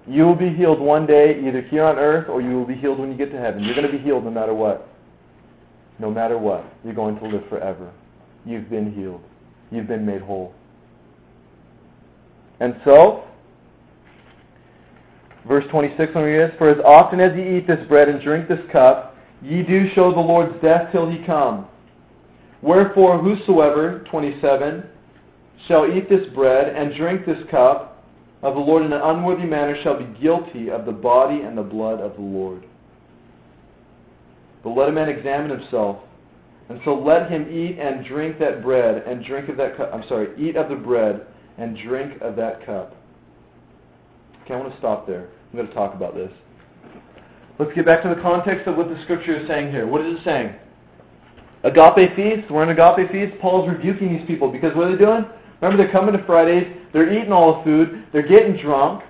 [0.06, 2.98] You will be healed one day, either here on earth or you will be healed
[2.98, 3.62] when you get to heaven.
[3.62, 4.88] You're going to be healed no matter what.
[5.98, 6.64] No matter what.
[6.84, 7.92] You're going to live forever.
[8.44, 9.22] You've been healed.
[9.70, 10.54] You've been made whole.
[12.58, 13.24] And so,
[15.46, 18.20] verse 26 when we read this, For as often as ye eat this bread and
[18.22, 19.09] drink this cup,
[19.42, 21.66] ye do show the Lord's death till he come.
[22.62, 24.84] Wherefore, whosoever, 27,
[25.66, 28.04] shall eat this bread and drink this cup
[28.42, 31.62] of the Lord in an unworthy manner shall be guilty of the body and the
[31.62, 32.64] blood of the Lord.
[34.62, 35.98] But let a man examine himself,
[36.68, 39.90] and so let him eat and drink that bread and drink of that cup.
[39.92, 41.26] I'm sorry, eat of the bread
[41.58, 42.96] and drink of that cup.
[44.44, 45.28] Okay, I want to stop there.
[45.50, 46.30] I'm going to talk about this.
[47.60, 49.86] Let's get back to the context of what the scripture is saying here.
[49.86, 50.54] What is it saying?
[51.62, 52.50] Agape feast.
[52.50, 53.38] We're in agape feast.
[53.38, 55.26] Paul's rebuking these people because what are they doing?
[55.60, 59.04] Remember, they're coming to Fridays, they're eating all the food, they're getting drunk,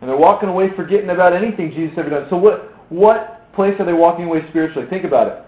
[0.00, 2.26] and they're walking away forgetting about anything Jesus ever done.
[2.30, 4.88] So, what, what place are they walking away spiritually?
[4.88, 5.42] Think about it.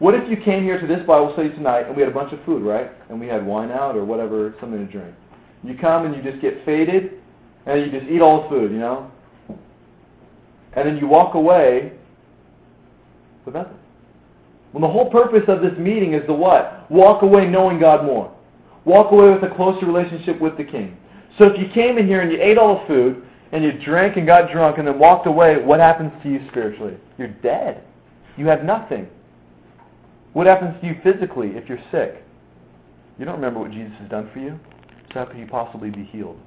[0.00, 2.34] What if you came here to this Bible study tonight and we had a bunch
[2.34, 2.90] of food, right?
[3.08, 5.14] And we had wine out or whatever, something to drink.
[5.62, 7.12] You come and you just get faded,
[7.64, 9.10] and you just eat all the food, you know?
[10.76, 11.92] And then you walk away
[13.44, 13.78] with nothing.
[14.72, 16.90] Well, the whole purpose of this meeting is to what?
[16.90, 18.34] Walk away knowing God more
[18.84, 20.96] walk away with a closer relationship with the king.
[21.38, 24.16] So if you came in here and you ate all the food and you drank
[24.16, 26.96] and got drunk and then walked away, what happens to you spiritually?
[27.18, 27.82] You're dead.
[28.36, 29.08] You have nothing.
[30.32, 32.24] What happens to you physically if you're sick?
[33.18, 34.58] You don't remember what Jesus has done for you.
[35.12, 36.38] So how could you possibly be healed?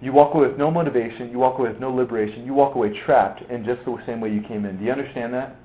[0.00, 1.30] You walk away with no motivation.
[1.30, 2.44] You walk away with no liberation.
[2.46, 4.78] You walk away trapped in just the same way you came in.
[4.78, 5.56] Do you understand that?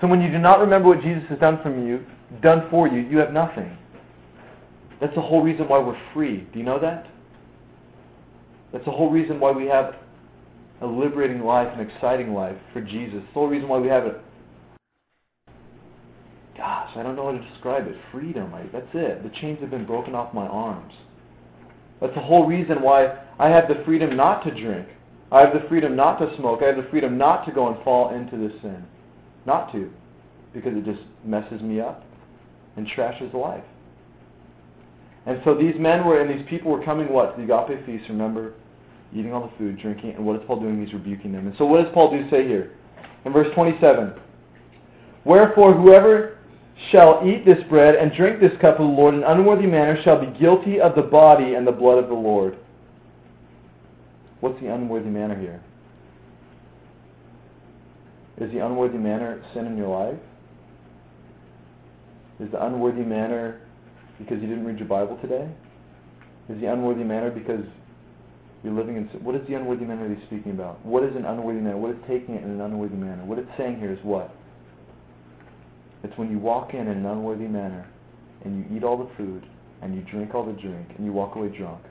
[0.00, 2.04] So when you do not remember what Jesus has done from you,
[2.42, 3.76] done for you, you have nothing.
[5.00, 6.46] That's the whole reason why we're free.
[6.52, 7.06] Do you know that?
[8.72, 9.94] That's the whole reason why we have
[10.82, 13.22] a liberating life, an exciting life for Jesus.
[13.22, 14.20] the whole reason why we have it.
[16.56, 17.94] Gosh, I don't know how to describe it.
[18.10, 18.52] Freedom.
[18.54, 19.22] I, that's it.
[19.22, 20.92] The chains have been broken off my arms.
[22.00, 24.88] That's the whole reason why I have the freedom not to drink.
[25.32, 26.60] I have the freedom not to smoke.
[26.62, 28.84] I have the freedom not to go and fall into this sin.
[29.44, 29.90] Not to.
[30.52, 32.04] Because it just messes me up
[32.76, 33.64] and trashes life.
[35.26, 37.36] And so these men were, and these people were coming what?
[37.36, 38.54] To the agape feast, remember?
[39.12, 40.84] Eating all the food, drinking, and what is Paul doing?
[40.84, 41.46] He's rebuking them.
[41.46, 42.72] And so what does Paul do say here?
[43.24, 44.14] In verse 27.
[45.24, 46.35] Wherefore, whoever
[46.90, 50.20] shall eat this bread and drink this cup of the Lord in unworthy manner shall
[50.20, 52.58] be guilty of the body and the blood of the Lord.
[54.40, 55.62] What's the unworthy manner here?
[58.38, 60.20] Is the unworthy manner sin in your life?
[62.38, 63.62] Is the unworthy manner
[64.18, 65.48] because you didn't read your Bible today?
[66.50, 67.64] Is the unworthy manner because
[68.62, 69.24] you're living in sin?
[69.24, 70.84] What is the unworthy manner he's speaking about?
[70.84, 71.78] What is an unworthy manner?
[71.78, 73.24] What is taking it in an unworthy manner?
[73.24, 74.35] What it's saying here is what?
[76.02, 77.86] It's when you walk in in an unworthy manner
[78.44, 79.44] and you eat all the food
[79.82, 81.82] and you drink all the drink and you walk away drunk.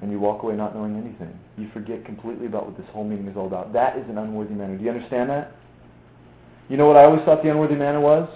[0.00, 1.38] And you walk away not knowing anything.
[1.56, 3.72] You forget completely about what this whole meeting is all about.
[3.72, 4.76] That is an unworthy manner.
[4.76, 5.52] Do you understand that?
[6.68, 8.28] You know what I always thought the unworthy manner was?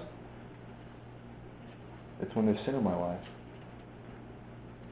[2.21, 3.21] It's when there's sin in my life.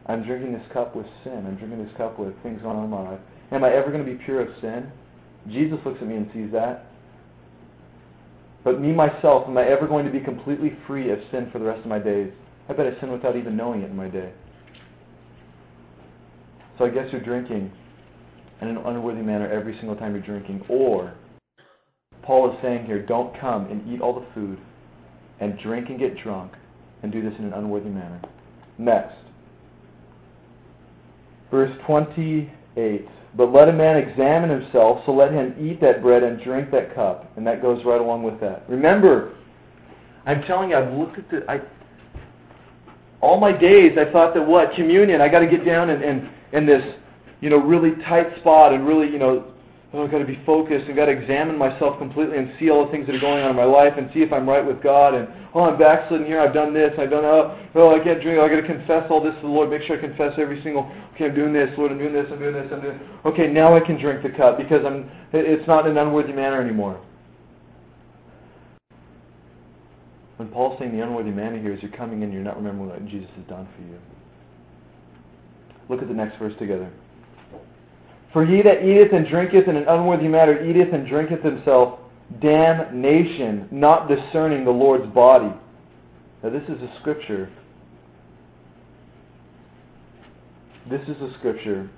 [0.07, 1.45] I'm drinking this cup with sin.
[1.47, 3.21] I'm drinking this cup with things going on in my life.
[3.53, 4.91] Am I ever going to be pure of sin?
[5.49, 6.90] Jesus looks at me and sees that.
[8.63, 11.65] But me, myself, am I ever going to be completely free of sin for the
[11.65, 12.31] rest of my days?
[12.69, 14.33] I bet I sin without even knowing it in my day.
[16.79, 17.73] So I guess you're drinking
[18.61, 20.63] in an unworthy manner every single time you're drinking.
[20.69, 21.15] Or,
[22.23, 24.59] Paul is saying here, don't come and eat all the food
[25.41, 26.53] and drink and get drunk
[27.03, 28.21] and do this in an unworthy manner.
[28.79, 29.17] Next.
[31.51, 33.07] Verse 28.
[33.37, 36.95] But let a man examine himself, so let him eat that bread and drink that
[36.95, 37.31] cup.
[37.37, 38.69] And that goes right along with that.
[38.69, 39.37] Remember,
[40.27, 41.51] I'm telling you, I've looked at the.
[41.51, 41.61] I,
[43.21, 44.75] all my days, I thought that what?
[44.75, 46.83] Communion, I got to get down in, in, in this,
[47.41, 49.53] you know, really tight spot and really, you know,
[49.93, 52.87] oh, I've got to be focused and got to examine myself completely and see all
[52.87, 54.83] the things that are going on in my life and see if I'm right with
[54.83, 55.15] God.
[55.15, 56.41] And oh, I'm backsliding here.
[56.41, 56.93] I've done this.
[56.99, 58.39] I've done oh, oh, I can't drink.
[58.41, 59.71] Oh, I got to confess all this to the Lord.
[59.71, 60.91] Make sure I confess every single.
[61.15, 61.93] Okay, I'm doing this, Lord.
[61.93, 62.27] I'm doing this.
[62.31, 62.69] I'm doing this.
[62.73, 62.99] I'm doing.
[62.99, 63.09] This.
[63.27, 65.11] Okay, now I can drink the cup because I'm.
[65.33, 67.01] It's not in an unworthy manner anymore.
[70.41, 73.05] When Paul's saying the unworthy manner here is you're coming in, you're not remembering what
[73.05, 73.99] Jesus has done for you.
[75.91, 76.91] Look at the next verse together.
[78.33, 81.99] For he that eateth and drinketh in an unworthy manner eateth and drinketh himself
[82.41, 85.53] damnation, not discerning the Lord's body.
[86.43, 87.51] Now, this is a scripture.
[90.89, 91.91] This is a scripture.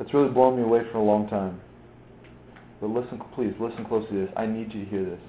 [0.00, 1.60] It's really blown me away for a long time.
[2.80, 4.30] But listen, please, listen closely to this.
[4.36, 5.20] I need you to hear this.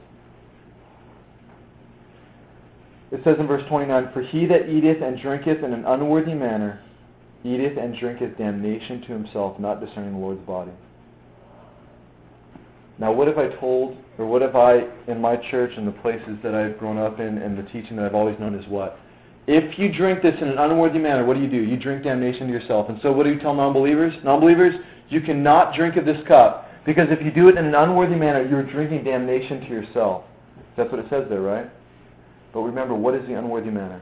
[3.11, 6.81] It says in verse 29, For he that eateth and drinketh in an unworthy manner
[7.43, 10.71] eateth and drinketh damnation to himself, not discerning the Lord's body.
[12.99, 16.37] Now, what have I told, or what have I, in my church and the places
[16.43, 18.99] that I've grown up in, and the teaching that I've always known is what?
[19.47, 21.57] If you drink this in an unworthy manner, what do you do?
[21.57, 22.89] You drink damnation to yourself.
[22.89, 24.13] And so, what do you tell non-believers?
[24.23, 24.75] Non-believers,
[25.09, 28.47] you cannot drink of this cup because if you do it in an unworthy manner,
[28.47, 30.23] you're drinking damnation to yourself.
[30.77, 31.69] That's what it says there, right?
[32.53, 34.01] But remember, what is the unworthy manner?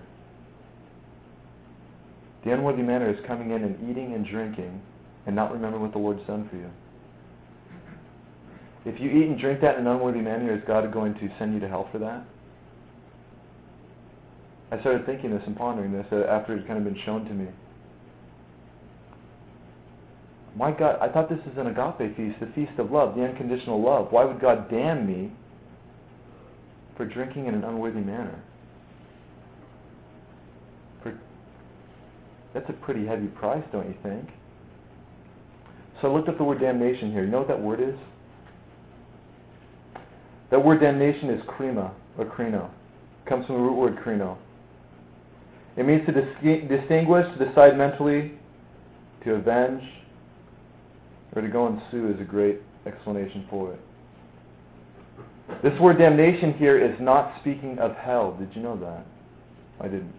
[2.45, 4.81] The unworthy manner is coming in and eating and drinking
[5.25, 6.69] and not remembering what the Lord's done for you.
[8.85, 11.53] If you eat and drink that in an unworthy manner, is God going to send
[11.53, 12.23] you to hell for that?
[14.71, 17.25] I started thinking this and pondering this uh, after it had kind of been shown
[17.25, 17.47] to me.
[20.55, 23.81] My God, I thought this is an agape feast, the feast of love, the unconditional
[23.81, 24.07] love.
[24.11, 25.31] Why would God damn me
[26.99, 28.43] for drinking in an unworthy manner?
[31.01, 31.17] For,
[32.53, 34.27] that's a pretty heavy price, don't you think?
[36.01, 37.23] So I looked up the word damnation here.
[37.23, 37.95] You know what that word is?
[40.51, 42.65] That word damnation is krima, or krino.
[42.65, 44.37] It comes from the root word krino.
[45.77, 48.33] It means to dis- distinguish, to decide mentally,
[49.23, 49.83] to avenge,
[51.33, 53.79] or to go and sue is a great explanation for it.
[55.63, 58.35] This word damnation here is not speaking of hell.
[58.39, 59.05] Did you know that?
[59.81, 60.13] I didn't.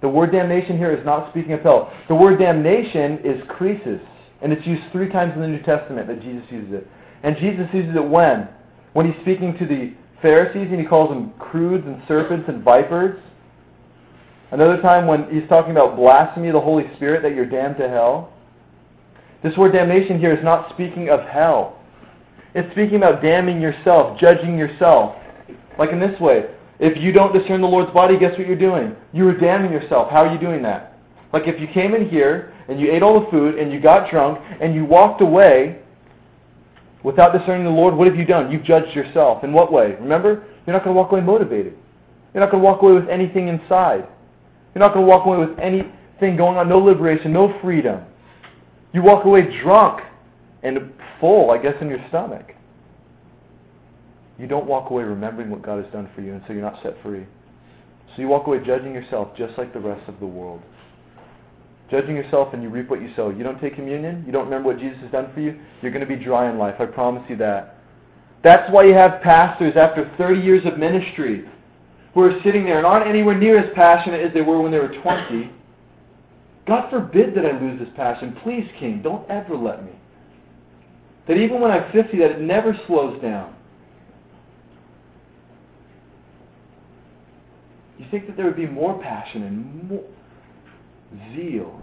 [0.00, 1.92] The word damnation here is not speaking of hell.
[2.08, 4.00] The word damnation is krisis,
[4.42, 6.86] and it's used three times in the New Testament that Jesus uses it.
[7.24, 8.48] And Jesus uses it when?
[8.92, 13.20] When he's speaking to the Pharisees and he calls them crudes and serpents and vipers.
[14.50, 17.88] Another time when he's talking about blasphemy of the Holy Spirit, that you're damned to
[17.88, 18.32] hell.
[19.42, 21.77] This word damnation here is not speaking of hell.
[22.54, 25.16] It's speaking about damning yourself, judging yourself.
[25.78, 26.46] Like in this way,
[26.78, 28.96] if you don't discern the Lord's body, guess what you're doing?
[29.12, 30.10] You are damning yourself.
[30.10, 30.98] How are you doing that?
[31.32, 34.10] Like if you came in here and you ate all the food and you got
[34.10, 35.80] drunk and you walked away
[37.02, 38.50] without discerning the Lord, what have you done?
[38.50, 39.44] You've judged yourself.
[39.44, 39.96] In what way?
[40.00, 41.74] Remember, you're not going to walk away motivated.
[42.32, 44.06] You're not going to walk away with anything inside.
[44.74, 48.02] You're not going to walk away with anything going on, no liberation, no freedom.
[48.92, 50.02] You walk away drunk
[50.62, 52.52] and full, I guess, in your stomach.
[54.38, 56.80] You don't walk away remembering what God has done for you, and so you're not
[56.82, 57.26] set free.
[58.14, 60.62] So you walk away judging yourself just like the rest of the world.
[61.90, 63.30] Judging yourself and you reap what you sow.
[63.30, 66.06] You don't take communion, you don't remember what Jesus has done for you, you're going
[66.06, 66.76] to be dry in life.
[66.78, 67.76] I promise you that.
[68.44, 71.48] That's why you have pastors after 30 years of ministry
[72.14, 74.78] who are sitting there and aren't anywhere near as passionate as they were when they
[74.78, 75.50] were 20.
[76.66, 78.36] God forbid that I lose this passion.
[78.42, 79.92] Please, King, don't ever let me.
[81.28, 83.54] That even when I'm 50, that it never slows down.
[87.98, 90.04] You think that there would be more passion and more
[91.34, 91.82] zeal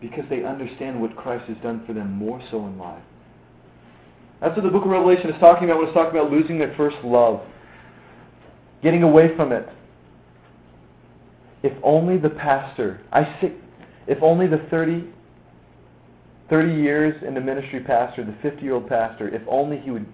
[0.00, 3.02] because they understand what Christ has done for them more so in life.
[4.40, 6.74] That's what the book of Revelation is talking about when it's talking about losing their
[6.76, 7.40] first love,
[8.82, 9.66] getting away from it.
[11.62, 13.52] If only the pastor, I say,
[14.06, 15.08] if only the 30,
[16.50, 20.06] 30 years in the ministry pastor, the 50 year old pastor, if only he would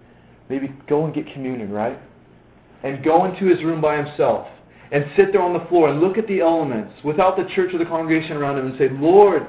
[0.48, 1.98] maybe go and get communion, right?
[2.82, 4.48] And go into his room by himself
[4.90, 7.78] and sit there on the floor and look at the elements without the church or
[7.78, 9.46] the congregation around him and say, Lord,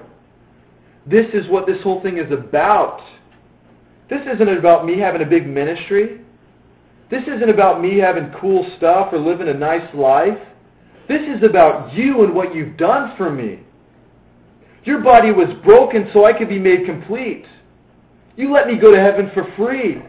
[1.05, 3.01] this is what this whole thing is about.
[4.09, 6.21] This isn't about me having a big ministry.
[7.09, 10.37] This isn't about me having cool stuff or living a nice life.
[11.09, 13.59] This is about you and what you've done for me.
[14.83, 17.45] Your body was broken so I could be made complete.
[18.35, 20.01] You let me go to heaven for free.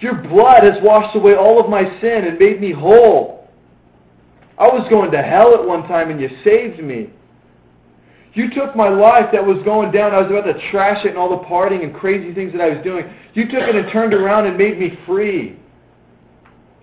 [0.00, 3.48] Your blood has washed away all of my sin and made me whole.
[4.58, 7.10] I was going to hell at one time and you saved me.
[8.34, 10.12] You took my life that was going down.
[10.12, 12.68] I was about to trash it and all the partying and crazy things that I
[12.68, 13.12] was doing.
[13.34, 15.58] You took it and turned around and made me free.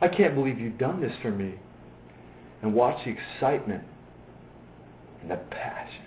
[0.02, 1.56] I can't believe you've done this for me.
[2.62, 3.84] And watch the excitement
[5.22, 6.07] and the passion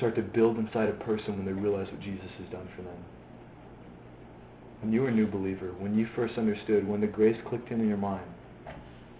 [0.00, 2.96] start to build inside a person when they realize what Jesus has done for them.
[4.80, 7.80] When you were a new believer, when you first understood, when the grace clicked in
[7.80, 8.24] in your mind,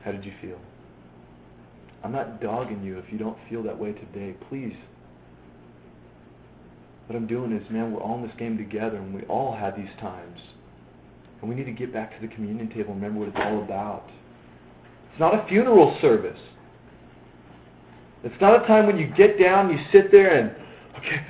[0.03, 0.59] how did you feel?
[2.03, 4.35] I'm not dogging you if you don't feel that way today.
[4.49, 4.77] Please.
[7.07, 9.77] What I'm doing is, man, we're all in this game together, and we all have
[9.77, 10.41] these times.
[11.43, 13.63] And we need to get back to the communion table and remember what it's all
[13.63, 14.05] about.
[15.11, 16.39] It's not a funeral service.
[18.25, 20.53] It's not a time when you get down, you sit there and,
[21.01, 21.27] okay,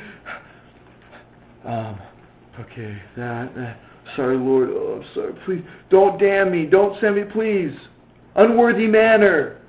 [1.65, 2.01] um,
[2.61, 3.81] okay, that, that.
[4.17, 4.71] Sorry, Lord.
[4.73, 5.33] Oh, I'm sorry.
[5.45, 6.67] Please, don't damn me.
[6.67, 7.73] Don't send me, please.
[8.35, 9.61] Unworthy manner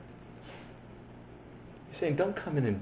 [1.92, 2.82] He's saying, don't come in and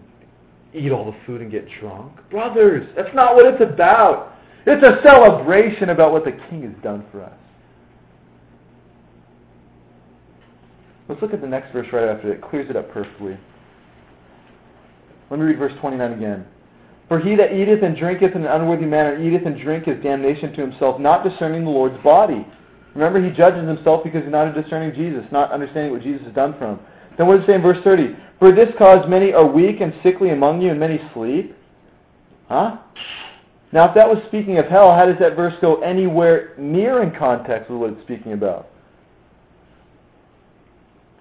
[0.73, 2.13] eat all the food and get drunk.
[2.29, 4.33] Brothers, that's not what it's about.
[4.65, 7.33] It's a celebration about what the King has done for us.
[11.07, 12.37] Let's look at the next verse right after it.
[12.37, 13.37] It clears it up perfectly.
[15.31, 16.45] Let me read verse 29 again.
[17.09, 20.61] For he that eateth and drinketh in an unworthy manner eateth and drinketh damnation to
[20.61, 22.45] himself, not discerning the Lord's body.
[22.93, 26.53] Remember, he judges himself because he's not discerning Jesus, not understanding what Jesus has done
[26.59, 26.79] for him.
[27.17, 28.15] Then what does it say in verse 30?
[28.37, 31.55] For this cause many are weak and sickly among you, and many sleep.
[32.47, 32.77] Huh?
[33.71, 37.11] Now, if that was speaking of hell, how does that verse go anywhere near in
[37.17, 38.67] context with what it's speaking about?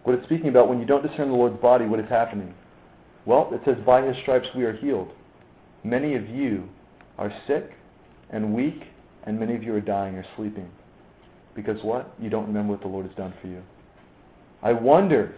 [0.04, 2.54] What it's speaking about, when you don't discern the Lord's body, what is happening?
[3.26, 5.12] Well, it says, By his stripes we are healed.
[5.88, 6.68] Many of you
[7.16, 7.70] are sick
[8.28, 8.82] and weak,
[9.24, 10.68] and many of you are dying or sleeping.
[11.56, 12.14] Because what?
[12.20, 13.62] You don't remember what the Lord has done for you.
[14.62, 15.34] I wonder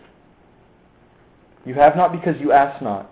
[1.64, 3.10] you have not because you ask not.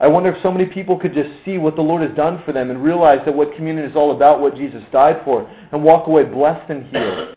[0.00, 2.52] I wonder if so many people could just see what the Lord has done for
[2.52, 6.08] them and realize that what communion is all about, what Jesus died for, and walk
[6.08, 7.36] away blessed and healed.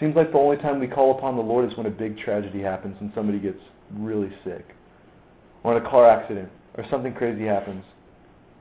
[0.00, 2.62] Seems like the only time we call upon the Lord is when a big tragedy
[2.62, 3.58] happens and somebody gets
[3.92, 4.64] really sick,
[5.62, 7.84] or in a car accident, or something crazy happens.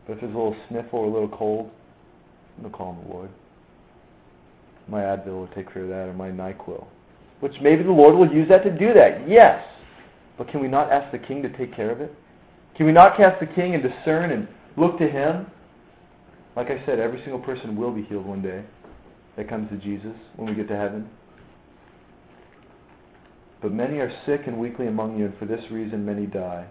[0.05, 1.69] But if there's a little sniffle or a little cold,
[2.57, 3.29] I'm going to call on the Lord.
[4.87, 6.85] My Advil will take care of that, or my NyQuil
[7.41, 9.27] which maybe the Lord will use that to do that.
[9.27, 9.61] Yes.
[10.37, 12.13] But can we not ask the king to take care of it?
[12.77, 14.47] Can we not cast the king and discern and
[14.77, 15.47] look to him?
[16.55, 18.63] Like I said, every single person will be healed one day
[19.35, 21.09] that comes to Jesus when we get to heaven.
[23.61, 26.67] But many are sick and weakly among you, and for this reason many die.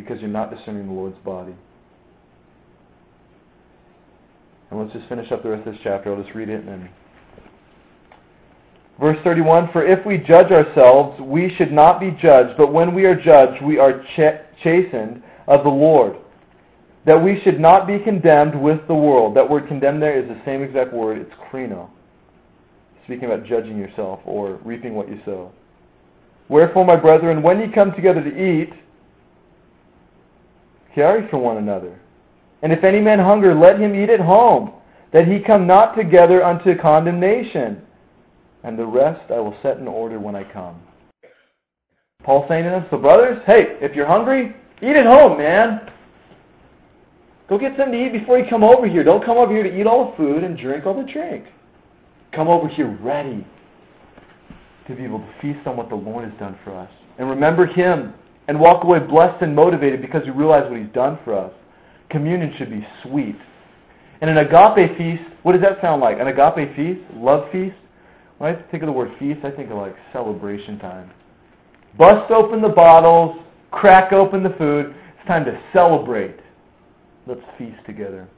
[0.00, 1.54] Because you're not discerning the Lord's body.
[4.70, 6.14] And let's just finish up the rest of this chapter.
[6.14, 6.90] I'll just read it and then.
[9.00, 13.04] Verse 31 For if we judge ourselves, we should not be judged, but when we
[13.04, 16.16] are judged, we are ch- chastened of the Lord.
[17.06, 19.34] That we should not be condemned with the world.
[19.34, 21.88] That word condemned there is the same exact word, it's krino.
[23.04, 25.50] Speaking about judging yourself or reaping what you sow.
[26.48, 28.70] Wherefore, my brethren, when ye come together to eat,
[30.94, 31.98] carry for one another.
[32.62, 34.72] And if any man hunger, let him eat at home,
[35.12, 37.82] that he come not together unto condemnation.
[38.62, 40.80] And the rest I will set in order when I come.
[42.22, 45.90] Paul saying to them, so brothers, hey, if you're hungry, eat at home, man.
[47.48, 49.02] Go get something to eat before you come over here.
[49.02, 51.46] Don't come over here to eat all the food and drink all the drink.
[52.32, 53.44] Come over here ready
[54.86, 56.90] to be able to feast on what the Lord has done for us.
[57.18, 58.14] And remember Him
[58.50, 61.52] and walk away blessed and motivated because you realize what He's done for us.
[62.10, 63.36] Communion should be sweet.
[64.20, 66.18] And an agape feast, what does that sound like?
[66.18, 67.00] An agape feast?
[67.14, 67.76] Love feast?
[68.38, 71.12] When I think of the word feast, I think of like celebration time.
[71.96, 73.38] Bust open the bottles,
[73.70, 74.96] crack open the food.
[75.16, 76.40] It's time to celebrate.
[77.28, 78.28] Let's feast together.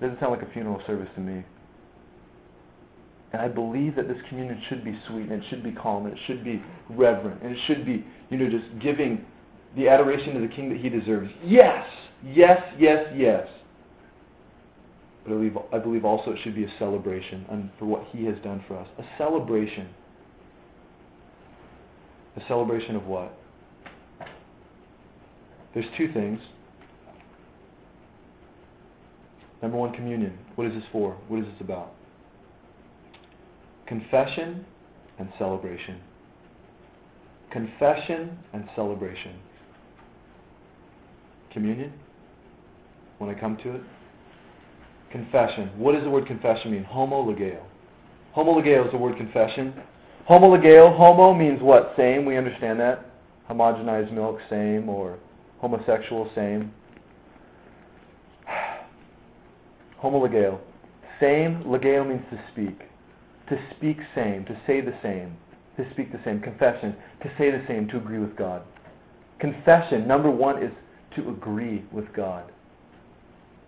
[0.00, 1.44] Doesn't sound like a funeral service to me.
[3.34, 6.16] And I believe that this communion should be sweet and it should be calm and
[6.16, 9.24] it should be reverent and it should be, you know, just giving
[9.76, 11.30] the adoration to the King that he deserves.
[11.44, 11.86] Yes,
[12.24, 13.46] yes, yes, yes.
[15.24, 18.36] But I believe, I believe also it should be a celebration for what he has
[18.42, 18.88] done for us.
[18.98, 19.88] A celebration.
[22.36, 23.34] A celebration of what?
[25.74, 26.40] There's two things.
[29.62, 30.38] Number one, communion.
[30.54, 31.16] What is this for?
[31.28, 31.92] What is this about?
[33.86, 34.64] Confession
[35.18, 36.00] and celebration.
[37.50, 39.36] Confession and celebration.
[41.52, 41.92] Communion,
[43.18, 43.82] when I come to it.
[45.10, 45.70] Confession.
[45.76, 46.84] What does the word confession mean?
[46.84, 47.60] Homologeo.
[48.36, 49.74] Homologeo is the word confession.
[50.28, 51.92] Homologeo, homo means what?
[51.96, 53.06] Same, we understand that.
[53.50, 55.18] Homogenized milk, same, or
[55.58, 56.72] homosexual, same.
[60.02, 60.60] Homologeo.
[61.20, 62.78] Same, legeo means to speak.
[63.48, 65.36] To speak same, to say the same,
[65.82, 66.40] to speak the same.
[66.40, 68.62] Confession, to say the same, to agree with God.
[69.38, 70.72] Confession, number one, is
[71.16, 72.50] to agree with God.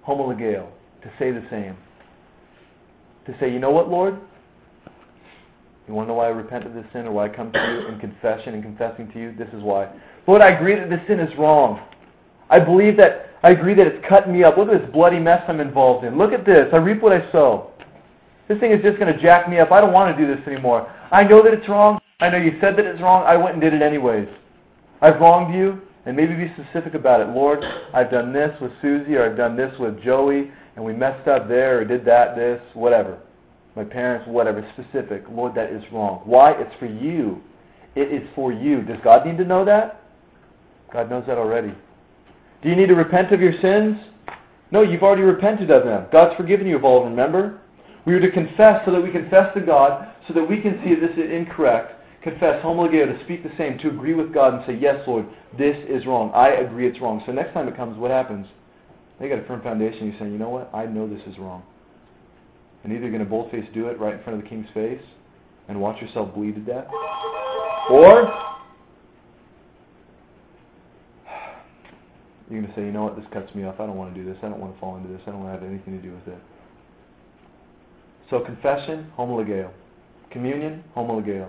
[0.06, 0.68] Homologeo,
[1.02, 1.76] to say the same.
[3.26, 4.18] To say, you know what, Lord?
[5.88, 7.58] You want to know why I repent of this sin or why I come to
[7.58, 9.34] you in confession and confessing to you?
[9.36, 9.92] This is why.
[10.26, 11.80] Lord, I agree that this sin is wrong.
[12.50, 14.56] I believe that, I agree that it's cutting me up.
[14.56, 16.18] Look at this bloody mess I'm involved in.
[16.18, 16.68] Look at this.
[16.72, 17.70] I reap what I sow.
[18.48, 19.72] This thing is just going to jack me up.
[19.72, 20.92] I don't want to do this anymore.
[21.10, 22.01] I know that it's wrong.
[22.20, 23.24] I know you said that it's wrong.
[23.26, 24.28] I went and did it anyways.
[25.00, 27.28] I've wronged you, and maybe be specific about it.
[27.28, 31.26] Lord, I've done this with Susie, or I've done this with Joey, and we messed
[31.28, 33.18] up there, or did that, this, whatever.
[33.74, 34.64] My parents, whatever.
[34.74, 35.24] Specific.
[35.30, 36.22] Lord, that is wrong.
[36.24, 36.52] Why?
[36.52, 37.40] It's for you.
[37.94, 38.82] It is for you.
[38.82, 40.02] Does God need to know that?
[40.92, 41.74] God knows that already.
[42.62, 43.96] Do you need to repent of your sins?
[44.70, 46.06] No, you've already repented of them.
[46.12, 47.60] God's forgiven you of all remember?
[48.06, 50.94] We are to confess so that we confess to God, so that we can see
[50.94, 51.92] this is incorrect.
[52.22, 55.26] Confess, homologeo, to speak the same, to agree with God and say, Yes, Lord,
[55.58, 56.30] this is wrong.
[56.34, 57.22] I agree it's wrong.
[57.26, 58.46] So next time it comes, what happens?
[59.18, 60.08] They got a firm foundation.
[60.08, 60.70] You're saying, You know what?
[60.72, 61.62] I know this is wrong.
[62.84, 65.02] And either you're going to boldface do it right in front of the king's face
[65.68, 66.86] and watch yourself bleed to death,
[67.90, 68.32] or
[72.50, 73.76] you're going to say, you know what, this cuts me off.
[73.78, 74.36] I don't want to do this.
[74.42, 75.20] I don't want to fall into this.
[75.26, 76.40] I don't want to have anything to do with it.
[78.30, 79.70] So confession, homologeo.
[80.30, 81.48] Communion, homologeo.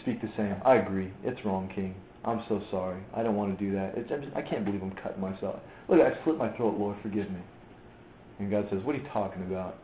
[0.00, 0.56] Speak the same.
[0.64, 1.12] I agree.
[1.22, 1.94] It's wrong, King.
[2.24, 3.02] I'm so sorry.
[3.14, 3.94] I don't want to do that.
[3.96, 5.60] It's, I'm just, I can't believe I'm cutting myself.
[5.88, 6.78] Look, I slit my throat.
[6.78, 7.40] Lord, forgive me.
[8.38, 9.76] And God says, what are you talking about?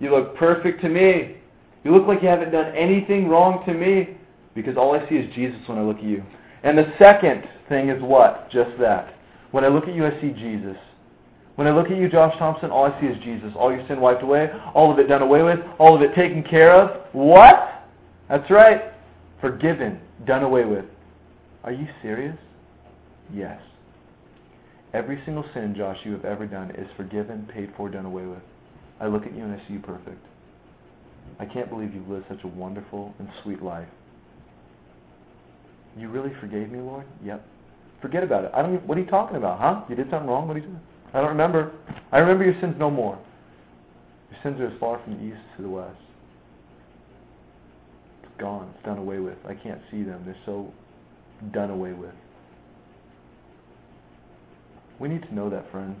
[0.00, 1.36] You look perfect to me.
[1.84, 4.16] You look like you haven't done anything wrong to me.
[4.54, 6.22] Because all I see is Jesus when I look at you.
[6.62, 8.50] And the second thing is what?
[8.50, 9.14] Just that.
[9.50, 10.76] When I look at you, I see Jesus.
[11.56, 13.52] When I look at you, Josh Thompson, all I see is Jesus.
[13.56, 16.42] All your sin wiped away, all of it done away with, all of it taken
[16.42, 17.06] care of.
[17.12, 17.84] What?
[18.28, 18.91] That's right.
[19.42, 20.84] Forgiven, done away with.
[21.64, 22.38] Are you serious?
[23.34, 23.60] Yes.
[24.94, 28.42] Every single sin, Josh, you have ever done is forgiven, paid for, done away with.
[29.00, 30.24] I look at you and I see you perfect.
[31.40, 33.88] I can't believe you've lived such a wonderful and sweet life.
[35.96, 37.06] You really forgave me, Lord?
[37.24, 37.44] Yep.
[38.00, 38.52] Forget about it.
[38.54, 38.86] I don't.
[38.86, 39.82] What are you talking about, huh?
[39.88, 40.46] You did something wrong.
[40.46, 40.80] What are you doing?
[41.14, 41.72] I don't remember.
[42.10, 43.18] I remember your sins no more.
[44.30, 45.96] Your sins are as far from the east to the west.
[48.38, 48.72] Gone.
[48.74, 49.38] It's done away with.
[49.46, 50.22] I can't see them.
[50.24, 50.72] They're so
[51.52, 52.14] done away with.
[54.98, 55.96] We need to know that, friends.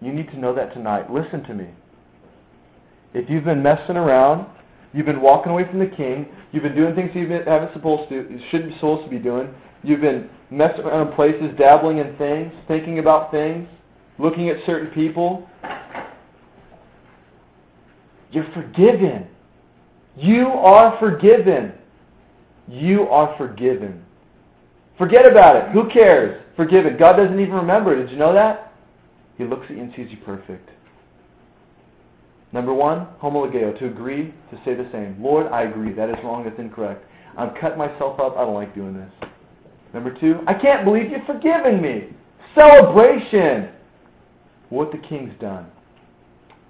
[0.00, 1.10] You need to know that tonight.
[1.10, 1.68] Listen to me.
[3.14, 4.46] If you've been messing around,
[4.92, 8.14] you've been walking away from the king, you've been doing things you haven't supposed to,
[8.14, 12.16] you shouldn't be supposed to be doing, you've been messing around in places, dabbling in
[12.16, 13.68] things, thinking about things,
[14.18, 15.48] looking at certain people,
[18.30, 19.28] you're forgiven.
[20.16, 21.72] You are forgiven.
[22.68, 24.04] You are forgiven.
[24.98, 25.72] Forget about it.
[25.72, 26.42] Who cares?
[26.56, 26.96] Forgiven.
[26.98, 27.96] God doesn't even remember.
[27.96, 28.72] Did you know that?
[29.38, 30.68] He looks at you and sees you perfect.
[32.52, 35.16] Number one, homologeo, to agree, to say the same.
[35.18, 35.92] Lord, I agree.
[35.94, 36.44] That is wrong.
[36.44, 37.04] That's incorrect.
[37.36, 38.36] I'm cutting myself up.
[38.36, 39.10] I don't like doing this.
[39.94, 42.14] Number two, I can't believe you've forgiven me.
[42.58, 43.70] Celebration.
[44.68, 45.66] What the king's done.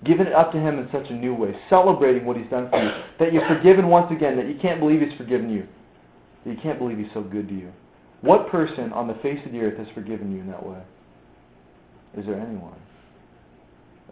[0.04, 1.54] Giving it up to him in such a new way.
[1.70, 2.90] Celebrating what he's done for you.
[3.20, 4.36] That you're forgiven once again.
[4.36, 5.66] That you can't believe he's forgiven you.
[6.44, 7.72] That you can't believe he's so good to you.
[8.20, 10.82] What person on the face of the earth has forgiven you in that way?
[12.16, 12.78] Is there anyone?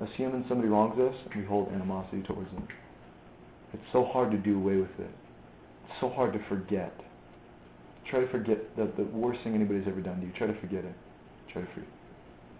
[0.00, 2.66] As humans, somebody wrongs us, we hold animosity towards them.
[3.72, 5.10] It's so hard to do away with it.
[5.84, 6.92] It's so hard to forget.
[8.10, 10.32] Try to forget the, the worst thing anybody's ever done to you.
[10.36, 10.94] Try to forget it.
[11.52, 11.88] Try to forget.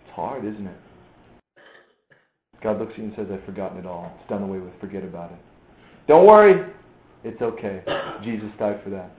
[0.05, 0.77] It's hard, isn't it?
[2.63, 4.13] God looks at you and says, I've forgotten it all.
[4.21, 4.73] It's done away with.
[4.81, 5.39] Forget about it.
[6.07, 6.73] Don't worry.
[7.25, 7.83] It's okay.
[8.25, 9.11] Jesus died for that.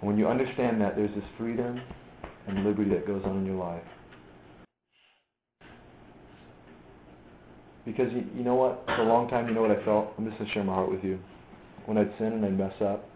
[0.00, 1.80] And when you understand that, there's this freedom
[2.46, 3.82] and liberty that goes on in your life.
[7.84, 8.84] Because you, you know what?
[8.86, 10.12] For a long time, you know what I felt?
[10.18, 11.18] I'm just going to share my heart with you.
[11.86, 13.08] When I'd sin and I'd mess up,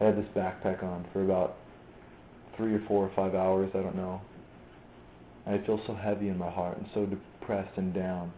[0.00, 1.56] I had this backpack on for about
[2.56, 4.20] three or four or five hours, I don't know.
[5.46, 8.32] And I'd feel so heavy in my heart and so depressed and down.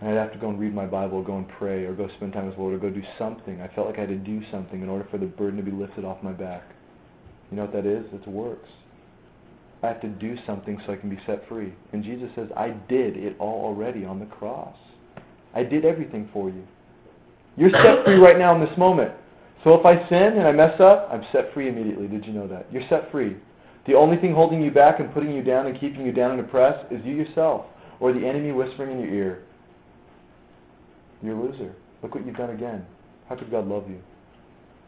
[0.00, 2.32] And I'd have to go and read my Bible, go and pray, or go spend
[2.32, 3.60] time with the Lord, or go do something.
[3.60, 5.70] I felt like I had to do something in order for the burden to be
[5.70, 6.62] lifted off my back.
[7.50, 8.06] You know what that is?
[8.12, 8.68] It's works.
[9.82, 11.72] I have to do something so I can be set free.
[11.92, 14.76] And Jesus says, I did it all already on the cross.
[15.54, 16.66] I did everything for you.
[17.56, 19.12] You're set free right now in this moment.
[19.64, 22.06] So if I sin and I mess up, I'm set free immediately.
[22.06, 22.72] Did you know that?
[22.72, 23.36] You're set free.
[23.86, 26.42] The only thing holding you back and putting you down and keeping you down and
[26.42, 27.66] depressed is you yourself
[27.98, 29.42] or the enemy whispering in your ear.
[31.22, 31.72] You're a loser.
[32.02, 32.84] Look what you've done again.
[33.28, 34.00] How could God love you?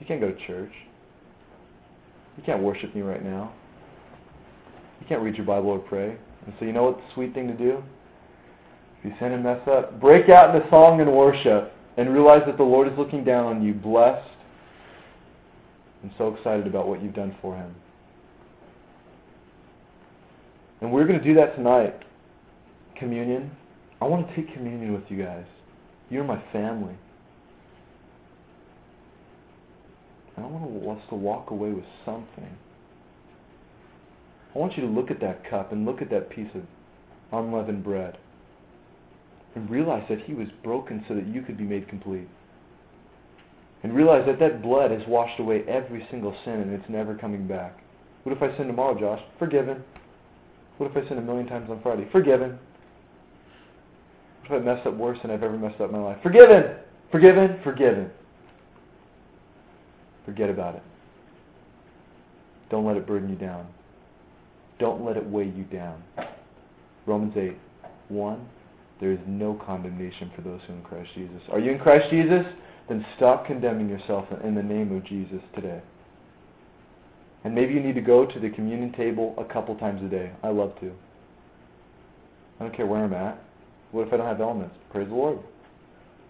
[0.01, 0.72] You can't go to church.
[2.36, 3.53] You can't worship me right now.
[5.01, 6.16] You can't read your Bible or pray.
[6.47, 7.82] And so you know what the sweet thing to do?
[8.99, 12.57] If you sin and mess up, break out into song and worship and realize that
[12.57, 14.28] the Lord is looking down on you, blessed
[16.03, 17.74] and so excited about what you've done for Him.
[20.83, 21.95] And we're going to do that tonight.
[22.99, 23.53] Communion.
[24.01, 25.45] I want to take communion with you guys.
[26.11, 26.95] You're my family.
[30.37, 32.59] And I want us to walk away with something.
[34.55, 36.62] I want you to look at that cup and look at that piece of
[37.33, 38.18] unleavened bread
[39.55, 42.28] and realize that he was broken so that you could be made complete.
[43.85, 47.47] And realize that that blood has washed away every single sin and it's never coming
[47.47, 47.78] back.
[48.24, 49.20] What if I sin tomorrow, Josh?
[49.39, 49.85] Forgiven.
[50.83, 52.09] What if I sin a million times on Friday?
[52.11, 52.59] Forgiven.
[54.41, 56.16] What if I mess up worse than I've ever messed up in my life?
[56.24, 56.74] Forgiven.
[57.12, 57.61] Forgiven.
[57.62, 58.11] Forgiven.
[60.26, 60.83] Forget about it.
[62.68, 63.68] Don't let it burden you down.
[64.80, 66.03] Don't let it weigh you down.
[67.07, 67.57] Romans 8,
[68.09, 68.49] 1.
[68.99, 71.43] There is no condemnation for those who are in Christ Jesus.
[71.53, 72.45] Are you in Christ Jesus?
[72.89, 75.80] Then stop condemning yourself in the name of Jesus today.
[77.45, 80.32] And maybe you need to go to the communion table a couple times a day.
[80.43, 80.93] I love to.
[82.61, 83.43] I don't care where I'm at.
[83.90, 84.76] What if I don't have elements?
[84.90, 85.38] Praise the Lord.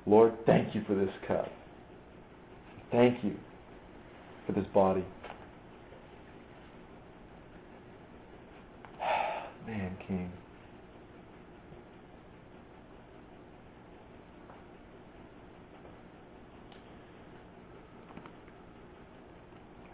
[0.07, 1.49] Lord, thank you for this cup.
[2.91, 3.37] Thank you
[4.47, 5.05] for this body.
[9.67, 10.33] Man, King.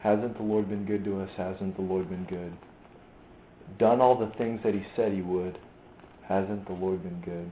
[0.02, 1.30] Hasn't the Lord been good to us?
[1.36, 2.52] Hasn't the Lord been good?
[3.78, 5.58] Done all the things that He said He would?
[6.26, 7.50] Hasn't the Lord been good?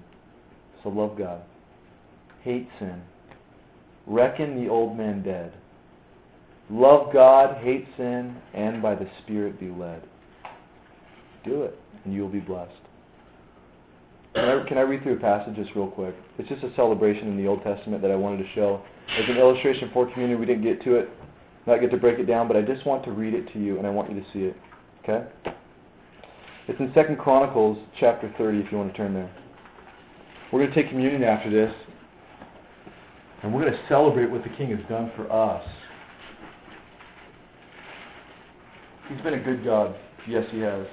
[0.82, 1.42] So love God.
[2.42, 3.02] Hate sin.
[4.06, 5.52] Reckon the old man dead.
[6.70, 10.02] Love God, hate sin, and by the Spirit be led.
[11.44, 12.72] Do it, and you will be blessed.
[14.34, 16.14] Can I, can I read through a passage just real quick?
[16.38, 18.82] It's just a celebration in the Old Testament that I wanted to show.
[19.16, 21.08] As an illustration for community, we didn't get to it,
[21.66, 23.78] not get to break it down, but I just want to read it to you,
[23.78, 24.56] and I want you to see it.
[25.02, 25.26] Okay?
[26.68, 29.30] It's in Second Chronicles chapter 30, if you want to turn there.
[30.52, 31.74] We're going to take communion after this,
[33.42, 35.64] and we're going to celebrate what the King has done for us.
[39.08, 39.94] He's been a good God.
[40.28, 40.86] Yes, He has.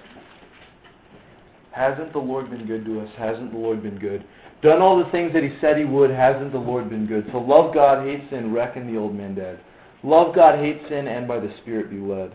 [1.72, 3.10] Hasn't the Lord been good to us?
[3.18, 4.24] Hasn't the Lord been good?
[4.62, 6.12] Done all the things that He said He would?
[6.12, 7.28] Hasn't the Lord been good?
[7.32, 9.60] So love God, hate sin, reckon the old man dead.
[10.04, 12.34] Love God, hate sin, and by the Spirit be led.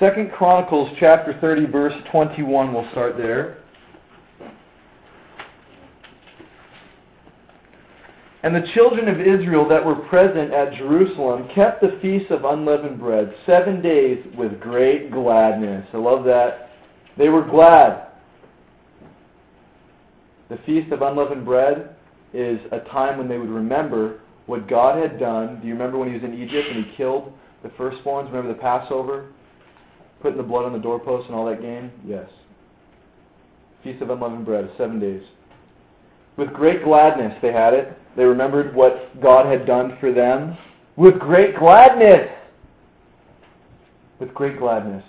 [0.00, 3.58] Second Chronicles chapter 30, verse 21, we'll start there.
[8.42, 12.98] And the children of Israel that were present at Jerusalem kept the feast of unleavened
[12.98, 15.86] bread seven days with great gladness.
[15.92, 16.70] I love that.
[17.16, 18.08] They were glad.
[20.48, 21.95] The feast of unleavened bread
[22.32, 25.60] is a time when they would remember what God had done.
[25.60, 28.26] Do you remember when he was in Egypt and he killed the firstborns?
[28.26, 29.32] Remember the Passover?
[30.20, 31.90] Putting the blood on the doorpost and all that game?
[32.06, 32.28] Yes.
[33.84, 35.22] Feast of unleavened bread, seven days.
[36.36, 37.96] With great gladness they had it.
[38.16, 40.56] They remembered what God had done for them.
[40.96, 42.30] With great gladness!
[44.18, 45.04] With great gladness.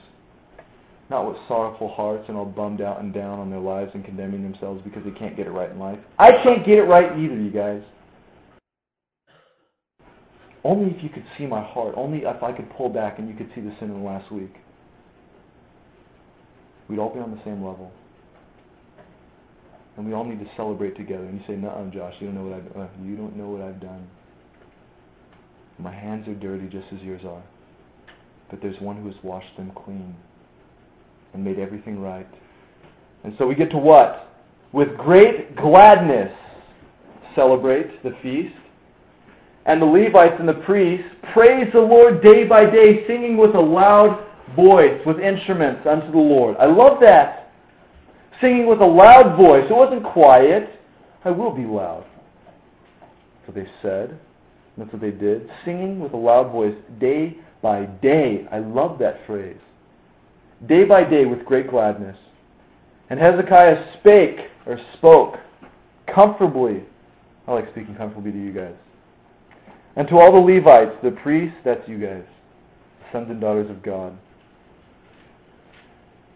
[1.10, 4.44] Not with sorrowful hearts and all bummed out and down on their lives and condemning
[4.44, 6.00] themselves because they can't get it right in life.
[6.20, 7.82] I can't get it right either, you guys.
[10.64, 11.94] Only if you could see my heart.
[11.96, 14.32] Only if I could pull back and you could see the sin in the last
[14.32, 14.54] week.
[16.90, 17.92] We'd all be on the same level
[19.98, 21.26] and we all need to celebrate together.
[21.26, 23.62] And you say, "No, Josh, you don't know what I've uh, you don't know what
[23.62, 24.08] I've done.
[25.80, 27.44] My hands are dirty, just as yours are.
[28.50, 30.16] But there's one who has washed them clean
[31.38, 32.28] and made everything right.
[33.24, 34.34] And so we get to what?
[34.74, 36.32] With great gladness,
[37.36, 38.56] celebrate the feast.
[39.66, 43.60] And the Levites and the priests praise the Lord day by day, singing with a
[43.60, 44.26] loud
[44.56, 46.58] voice, with instruments unto the Lord.
[46.58, 47.48] I love that
[48.42, 49.64] singing with a loud voice.
[49.70, 50.70] It wasn't quiet.
[51.26, 52.06] I will be loud.
[53.02, 54.20] That's what they said.
[54.78, 55.50] That's what they did.
[55.66, 58.48] Singing with a loud voice day by day.
[58.52, 59.58] I love that phrase.
[60.66, 62.18] Day by day with great gladness.
[63.10, 65.36] And Hezekiah spake or spoke
[66.14, 66.84] comfortably.
[67.48, 68.76] I like speaking comfortably to you guys.
[69.96, 72.24] And to all the Levites, the priests, that's you guys,
[73.12, 74.18] sons and daughters of God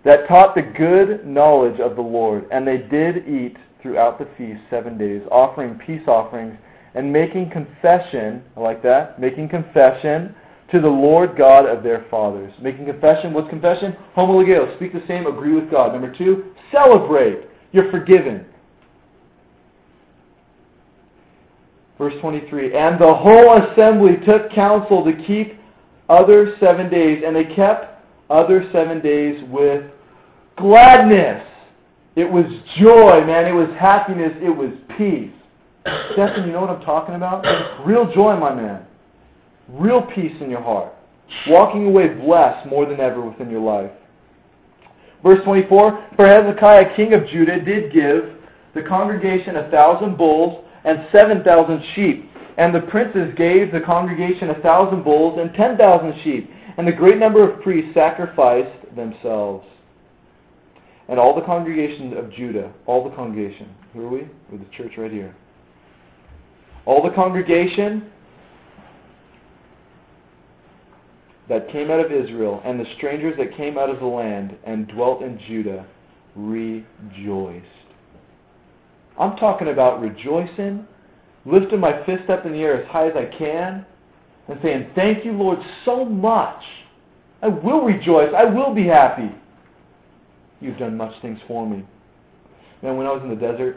[0.03, 2.47] that taught the good knowledge of the Lord.
[2.51, 6.57] And they did eat throughout the feast seven days, offering peace offerings
[6.95, 8.43] and making confession.
[8.57, 9.19] I like that.
[9.19, 10.35] Making confession
[10.71, 12.53] to the Lord God of their fathers.
[12.61, 13.33] Making confession.
[13.33, 13.95] What's confession?
[14.15, 14.75] Homologeo.
[14.77, 15.27] Speak the same.
[15.27, 15.91] Agree with God.
[15.91, 17.47] Number two, celebrate.
[17.73, 18.45] You're forgiven.
[21.97, 25.59] Verse 23 And the whole assembly took counsel to keep
[26.09, 29.83] other seven days, and they kept other seven days with
[30.57, 31.45] gladness.
[32.15, 32.45] It was
[32.79, 33.45] joy, man.
[33.45, 34.31] It was happiness.
[34.41, 35.31] It was peace.
[36.13, 37.85] Stephen, you know what I'm talking about?
[37.85, 38.85] Real joy, my man.
[39.71, 40.93] Real peace in your heart.
[41.47, 43.91] Walking away blessed more than ever within your life.
[45.23, 48.35] Verse 24 For Hezekiah, king of Judah, did give
[48.73, 52.29] the congregation a thousand bulls and seven thousand sheep.
[52.57, 56.49] And the princes gave the congregation a thousand bulls and ten thousand sheep.
[56.77, 59.65] And the great number of priests sacrificed themselves.
[61.07, 64.29] And all the congregation of Judah, all the congregation, who are we?
[64.49, 65.35] We're the church right here.
[66.85, 68.11] All the congregation
[71.51, 74.87] that came out of Israel and the strangers that came out of the land and
[74.87, 75.85] dwelt in Judah
[76.33, 77.65] rejoiced.
[79.19, 80.87] I'm talking about rejoicing,
[81.45, 83.85] lifting my fist up in the air as high as I can,
[84.47, 86.63] and saying, Thank you, Lord, so much.
[87.41, 88.29] I will rejoice.
[88.33, 89.29] I will be happy.
[90.61, 91.85] You've done much things for me.
[92.81, 93.75] Man, when I was in the desert,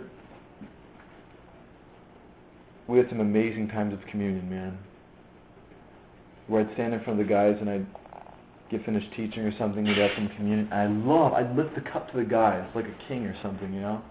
[2.86, 4.78] we had some amazing times of communion, man.
[6.46, 7.86] Where I'd stand in front of the guys and I'd
[8.70, 10.72] get finished teaching or something, we'd have some communion.
[10.72, 13.80] I love, I'd lift the cup to the guys like a king or something, you
[13.80, 14.02] know?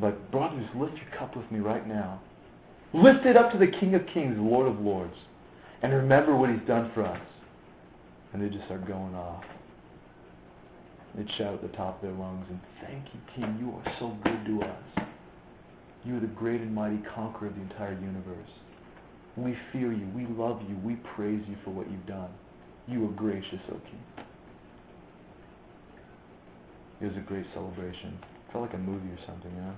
[0.00, 2.20] But, brothers, lift your cup with me right now.
[2.92, 5.14] Lift it up to the King of Kings, Lord of Lords
[5.82, 7.20] and remember what he's done for us.
[8.32, 9.44] And they just start going off.
[11.16, 13.56] They'd shout at the top of their lungs and thank you, King.
[13.58, 15.06] You are so good to us.
[16.04, 18.48] You are the great and mighty conqueror of the entire universe.
[19.36, 20.06] We fear you.
[20.14, 20.76] We love you.
[20.84, 22.30] We praise you for what you've done.
[22.86, 24.24] You are gracious, O King.
[27.00, 28.18] It was a great celebration.
[28.20, 29.74] It felt like a movie or something, you know?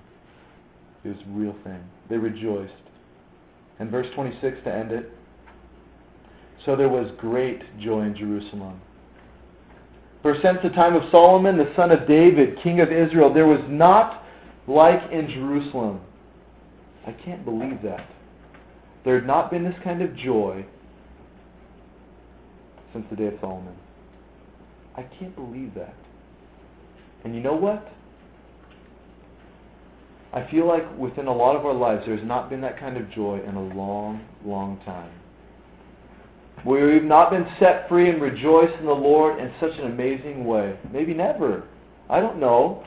[1.05, 1.83] It was a real thing.
[2.09, 2.73] They rejoiced.
[3.79, 5.11] And verse 26 to end it.
[6.65, 8.79] So there was great joy in Jerusalem.
[10.21, 13.59] For since the time of Solomon, the son of David, king of Israel, there was
[13.67, 14.23] not
[14.67, 15.99] like in Jerusalem.
[17.05, 18.09] I can't believe that.
[19.05, 20.65] There had not been this kind of joy
[22.93, 23.75] since the day of Solomon.
[24.95, 25.95] I can't believe that.
[27.23, 27.91] And you know what?
[30.33, 33.09] I feel like within a lot of our lives there's not been that kind of
[33.11, 35.11] joy in a long, long time.
[36.65, 40.79] We've not been set free and rejoice in the Lord in such an amazing way.
[40.91, 41.67] Maybe never.
[42.09, 42.85] I don't know.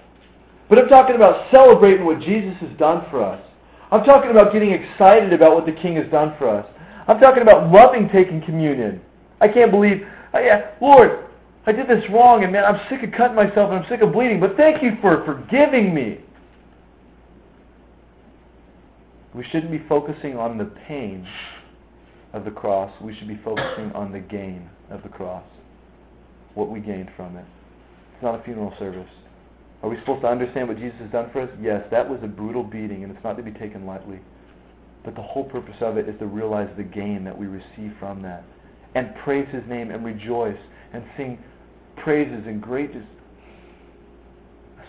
[0.69, 3.46] But I'm talking about celebrating what Jesus has done for us.
[3.91, 6.67] I'm talking about getting excited about what the King has done for us.
[7.07, 9.01] I'm talking about loving taking communion.
[9.41, 10.03] I can't believe,
[10.35, 11.27] oh yeah, Lord,
[11.67, 14.13] I did this wrong, and man, I'm sick of cutting myself and I'm sick of
[14.13, 16.19] bleeding, but thank you for forgiving me.
[19.35, 21.27] We shouldn't be focusing on the pain
[22.33, 22.91] of the cross.
[23.03, 25.45] We should be focusing on the gain of the cross.
[26.55, 27.45] What we gained from it.
[28.15, 29.09] It's not a funeral service.
[29.83, 31.51] Are we supposed to understand what Jesus has done for us?
[31.61, 34.21] Yes, that was a brutal beating, and it's not to be taken lightly.
[35.05, 38.23] But the whole purpose of it is to realize the gain that we receive from
[38.23, 38.45] that.
[38.95, 40.59] And praise His name and rejoice
[40.93, 41.39] and sing
[42.03, 43.03] praises and great a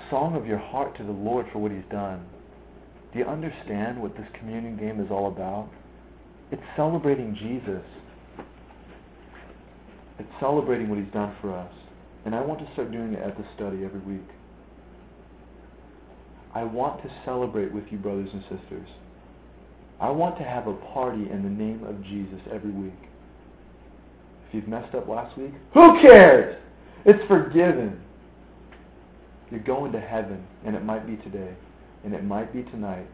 [0.10, 2.26] song of your heart to the Lord for what He's done.
[3.14, 5.70] Do you understand what this communion game is all about?
[6.52, 7.84] It's celebrating Jesus.
[10.20, 11.72] It's celebrating what He's done for us.
[12.26, 14.28] And I want to start doing it at the study every week.
[16.58, 18.90] I want to celebrate with you, brothers and sisters.
[20.02, 22.98] I want to have a party in the name of Jesus every week.
[24.48, 26.60] If you've messed up last week, who cares?
[27.06, 28.02] It's forgiven.
[29.52, 31.54] You're going to heaven, and it might be today,
[32.04, 33.06] and it might be tonight,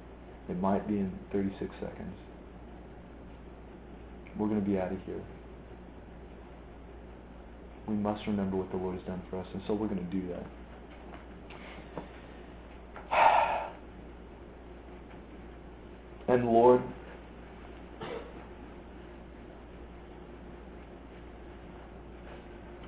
[0.47, 2.15] it might be in 36 seconds.
[4.39, 5.21] We're going to be out of here.
[7.89, 10.17] We must remember what the Lord has done for us, and so we're going to
[10.17, 10.45] do that.
[16.27, 16.81] And Lord,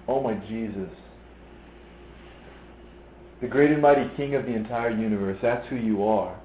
[0.07, 0.89] oh my Jesus,
[3.41, 6.39] the great and mighty King of the entire universe, that's who you are.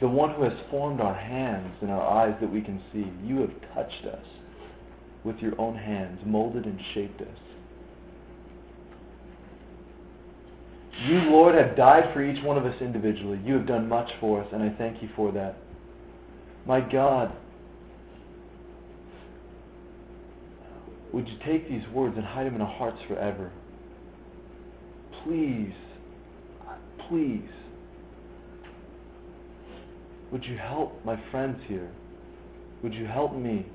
[0.00, 3.06] The one who has formed our hands and our eyes that we can see.
[3.24, 4.26] You have touched us
[5.24, 7.43] with your own hands, molded and shaped us.
[11.02, 13.40] You, Lord, have died for each one of us individually.
[13.44, 15.56] You have done much for us, and I thank you for that.
[16.66, 17.34] My God,
[21.12, 23.52] would you take these words and hide them in our hearts forever?
[25.24, 25.74] Please,
[27.08, 27.48] please,
[30.32, 31.90] would you help my friends here?
[32.82, 33.66] Would you help me?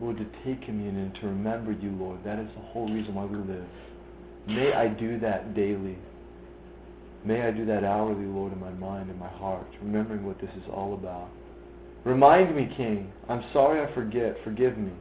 [0.00, 2.24] Lord, to take communion and to remember you, Lord.
[2.24, 3.64] That is the whole reason why we live.
[4.46, 5.96] May I do that daily.
[7.24, 10.50] May I do that hourly, Lord, in my mind and my heart, remembering what this
[10.56, 11.30] is all about.
[12.04, 14.36] Remind me, King, I'm sorry I forget.
[14.44, 14.92] Forgive me.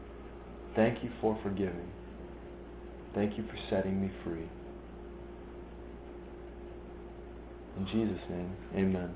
[0.76, 1.90] Thank you for forgiving.
[3.14, 4.48] Thank you for setting me free.
[7.78, 9.14] In Jesus' name, amen.